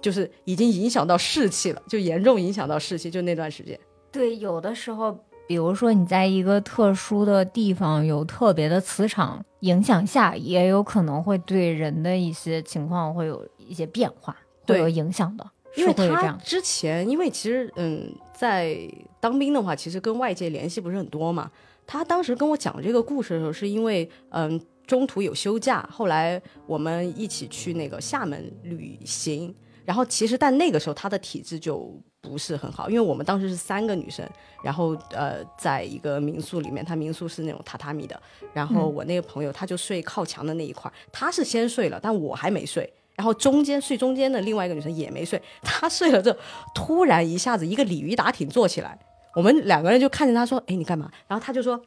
[0.00, 3.10] 就是已经影响到士气了，就严重影响到士气。
[3.10, 3.76] 就那段时间，
[4.12, 14.36] 对，有的时候，比如说你在一个特殊的地方有特别的磁场影响下，也有可能会对人的一些情况会有一些变化，
[14.68, 15.44] 会有影响的。
[15.74, 18.76] 因为他之前，因为其实嗯，在
[19.20, 21.50] 当兵的话，其实跟外界联系不是很多嘛。
[21.86, 29.54] 他当时跟我讲这个故事的时候，是因为嗯中途有休假，后来我们一起去那个厦门旅行。
[29.84, 34.26] 然后其实但那个时候他的体质就不是很好，因为我们当时是三个女生，
[34.62, 38.18] 然后呃在一个民宿里面，他民宿是那种榻榻米的，
[38.54, 42.90] 然后我那个朋友他就睡靠墙的那一块儿，他是先睡了，但我还没睡。
[43.16, 46.38] 然后中间睡中间的另外一个女生也没睡， 她睡了之后，
[46.74, 48.98] 突然一下子一个鲤鱼打挺坐起来，
[49.34, 51.80] 我们两个人就看着她说：“哎，你干嘛？”然后她就说：“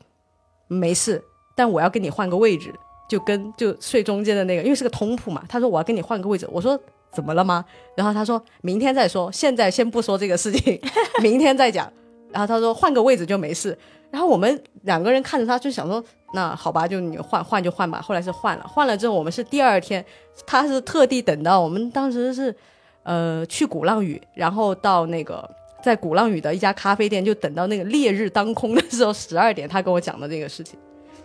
[0.67, 1.23] 没事，
[1.55, 2.73] 但我要跟你换个位置，
[3.09, 6.79] 就跟就睡中间的那个，因为是个通铺嘛。”她说：“我要跟你换个位置。”我说
[7.11, 10.79] ：“怎么了吗？”然后她说明天再说，现在先不说这个事情，
[11.21, 11.91] 明天再讲。
[12.31, 13.77] 然后她说换个位置就没事。
[14.11, 16.03] 然后我们两个人看着他就想说
[16.33, 20.03] ：“那好吧，就你换换就换吧。”后来是换了，换了之后我们是第二天。
[20.45, 22.55] 他是特地等到我们当时是，
[23.03, 25.49] 呃，去鼓浪屿，然后到那个
[25.81, 30.77] 在鼓浪屿的一家咖啡店，就等到那个烈日当空的时候，十二点，他跟我讲的这个事情，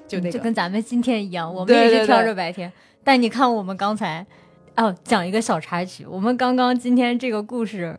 [0.08, 2.72] 就那就个，跟咱们今天一样，我们对也是挑着白天。
[3.04, 4.26] 但你看，我们刚才
[4.76, 7.98] 哦，讲一个小插曲，我们刚刚今天这个故事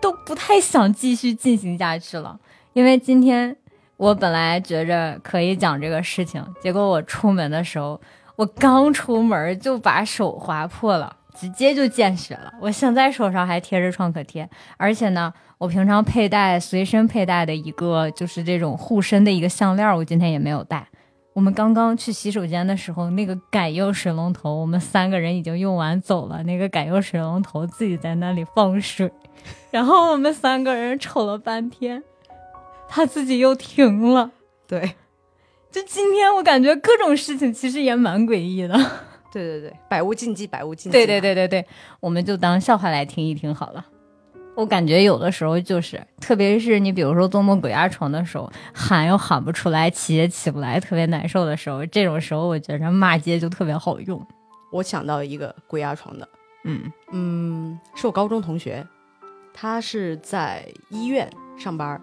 [0.00, 2.38] 都不太想继续进行下去了，
[2.74, 3.56] 因为今天
[3.96, 8.00] 我本来觉着可以讲这个事情，结果我出门的时候，
[8.36, 12.52] 我刚出门就把手划破了，直接就见血了。
[12.60, 20.86] 我现在手上还贴着创可贴，而且呢，我平常佩戴随身佩戴的一个就是这种护身的一个项链，我今天也没有带。
[21.32, 29.10] 我们刚刚去洗手间的时候，那个感应水龙头，我们三个人已经用完走了，那个感应水龙头自己在那里放水，
[29.70, 32.02] 然后我们三个人瞅了半天，
[32.88, 34.30] 它自己又停了。
[34.66, 34.94] 对，
[35.70, 38.74] 就今天我感觉各种事情其实也蛮诡异的。
[39.32, 41.66] 对对对，百无禁忌，百无禁 忌，对对，对对对，
[42.00, 43.84] 我们就当笑话来听一听好了。
[44.54, 54.26] 我感觉有的时候就是，特别是你比如说做梦鬼压床的时候，喊又喊不出来，起也起不来，特别难受的时候，这种时候我觉着骂街就特别好用。
[54.72, 56.26] 我想到一个鬼压床的，
[56.64, 58.86] 嗯嗯，是我高中同学，
[59.52, 62.00] 他是在医院上班儿。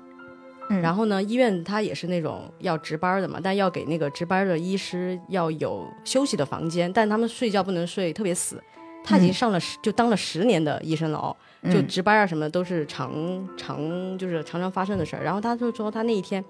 [0.74, 8.62] 嗯然后呢，医院他也是那种要值班的嘛，但要给那个值班的医师要有休息的房间，但他们睡觉不能睡特别死。
[9.06, 11.36] 他已经嗯上了十、就当了十年的医生了哦，
[11.70, 13.12] 就嗯值班啊什么都是常
[13.58, 15.24] 常就是常常发生的事儿。
[15.24, 16.44] 然后他就说他那一天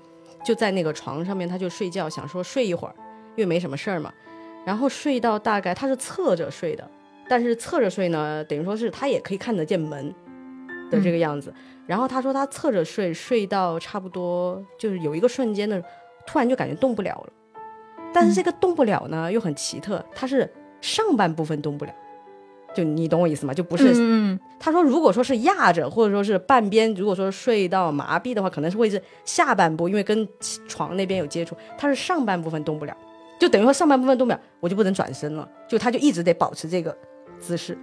[0.45, 2.93] 就在那个床上面，他就睡觉，想说睡一会儿，
[3.35, 4.13] 因为没什么事儿嘛。
[4.65, 6.87] 然后睡到大概他是侧着睡的，
[7.27, 10.13] 但是侧着睡呢，等于说是他也可以看得见门
[10.91, 11.51] 的这个样子。
[11.85, 15.81] 然后他说他侧着睡，睡到差不多就是有一个瞬间的，
[16.26, 17.34] 突然就感觉动不了了。
[18.14, 20.47] 但是这个动不了呢，又很奇特，他是
[20.81, 21.91] 上半部分动不了，
[22.76, 23.53] 就你懂我意思吗？
[23.53, 30.27] 就不是嗯，他说，如果说是压着，或者说是半边，如果说睡到麻痹的话，可能是会是下半部，因为跟
[30.68, 31.55] 床那边有接触。
[31.77, 32.95] 他是上半部分动不了，
[33.39, 36.95] 就等于说上半部分动不了，我就不能转身了，就他就一直得保持这个
[37.39, 37.76] 姿势。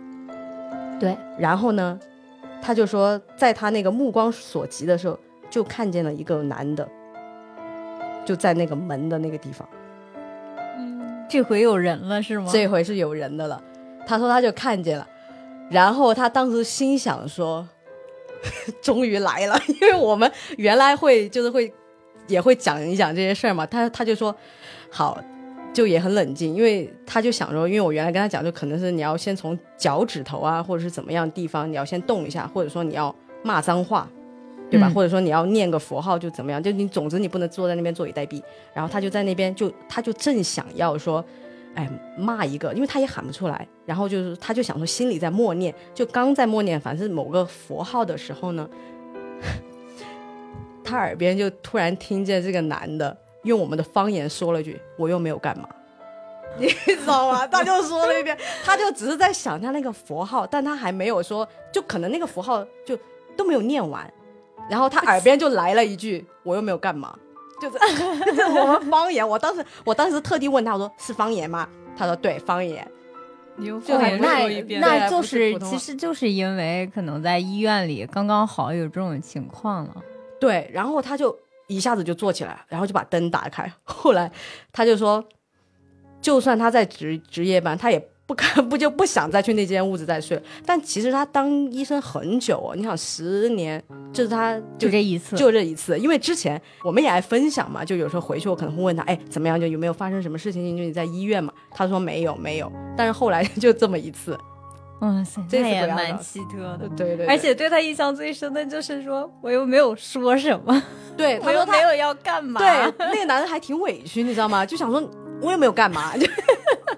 [1.01, 1.16] 对。
[1.36, 1.98] 然后呢，
[2.62, 5.19] 他就说，在他那个目光所及的时候，
[5.49, 6.89] 就看见了一个男的，
[8.24, 9.69] 就在那个门的那个地方。
[10.78, 12.51] 嗯这回有人了是吗？
[12.53, 13.62] 这回是有人的了。
[14.07, 15.07] 他说他就看见了，
[15.70, 17.66] 然后他当时心想说，
[18.82, 21.73] 终于来了，因为我们原来会就是会
[22.27, 23.65] 也会讲一讲这些事儿嘛。
[23.65, 24.35] 他他就说
[24.91, 25.23] 好，
[25.72, 34.09] 就也很冷静，因为他就想说，因为我原来跟他讲，就可能是你要先从脚趾头啊，或者是怎么样地方，你要先动一下，或者说你要骂脏话。
[34.70, 34.86] 对吧？
[34.86, 36.62] 嗯或者说你要念个佛号就怎么样？
[36.62, 38.40] 就你总之你不能坐在那边坐以待毙。
[38.72, 41.24] 然后他就在那边就他就正想要说，
[41.74, 43.66] 哎骂一个，因为他也喊不出来。
[43.84, 48.70] 然后就是他就想说心里在默念，就刚在默念，反正是某个佛号的时候呢，
[50.84, 55.68] 他耳边就突然听见这个男的用我们的方言说了句：“我又没有干嘛。”
[56.58, 57.46] 你知道吗？
[57.50, 62.98] 他就说了一遍，他就只是在想他那个佛号，但他还没有说，就可能那个佛号就
[63.36, 64.12] 都没有念完，
[64.68, 67.16] 然后他耳边就来了一句：“我又没有干嘛。”
[67.62, 67.78] 就是
[68.24, 69.26] 就是我们方言。
[69.26, 71.68] 我当时我当时特地问他，我说是方言吗？
[71.96, 72.86] 他说对，方言。
[73.56, 79.96] 你用就还方言那说一遍，那就是普通话其实就是因为可能在医院里刚刚好有这种情况了。
[80.40, 81.38] 对，然后他就
[81.70, 83.70] 一下子就坐起来，然后就把灯打开。
[83.84, 84.30] 后来
[84.72, 85.24] 他就说，
[86.20, 90.40] 就算他在值值夜班，他也不可 不就不想再去那间屋子再睡。
[90.66, 93.82] 但其实他当医生很久哦，你想十年，
[94.12, 99.60] 就是他就这一次，就这一次，因为之前我们也爱分享嘛，就有时候回去我可能会问他，哎，怎么样？
[99.60, 100.76] 就有没有发生什么事情？
[100.76, 101.52] 就你在医院嘛？
[101.72, 102.70] 他说没有，没有。
[102.97, 104.38] 但是后来就这么一次，
[105.01, 106.89] 哇塞，这那也蛮奇特的。
[106.97, 110.82] 对对对而且对他印象最深的就是说，我又没有说什么，
[111.16, 112.60] 对我他说他又没有要干嘛。
[112.60, 114.64] 对那个男的还挺委屈，你知道吗？
[114.64, 115.02] 就想说
[115.40, 116.27] 我又没有干嘛，就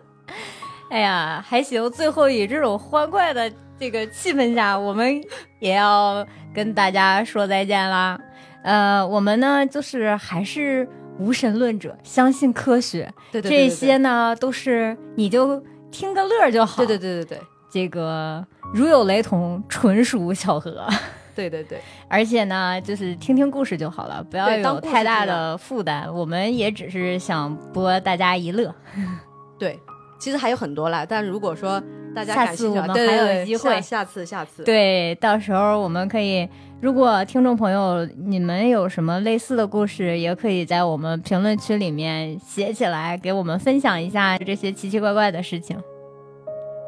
[0.91, 1.89] 哎呀，还行。
[1.91, 5.23] 最后以这种欢快的这个气氛下，我们
[5.61, 8.19] 也要跟大家说再见啦。
[8.65, 10.89] 呃，我们呢，就是还是
[11.19, 13.13] 无神论者，相信科学。
[13.31, 16.85] 对对这些呢，都是你就听个乐就好。
[16.85, 17.43] 对对对对对
[17.73, 18.45] 这个
[18.75, 20.87] 如有雷同，纯属巧合。
[21.35, 21.81] 对对对。
[22.09, 26.13] 而且呢，就是听听故事就好了，不要有太大的负担。
[26.15, 28.75] 我们也只是想博大家一乐。
[29.59, 29.79] 对，
[30.21, 31.83] 其实还有很多啦，但如果说
[32.15, 36.47] 大家下感兴趣我们还有机会下下次下次，对，到时候我们可以，
[36.83, 45.79] 如果听众朋友你们有什么类似的故事，也可以在我们评论区里面写起来，给我们分享一下这些奇奇怪怪的事情。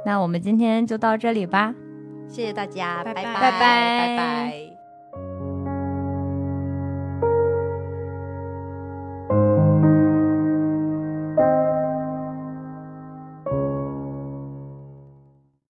[0.05, 1.75] 那我们今天就到这里吧。
[2.29, 4.74] 谢谢大家，拜拜拜拜拜拜拜。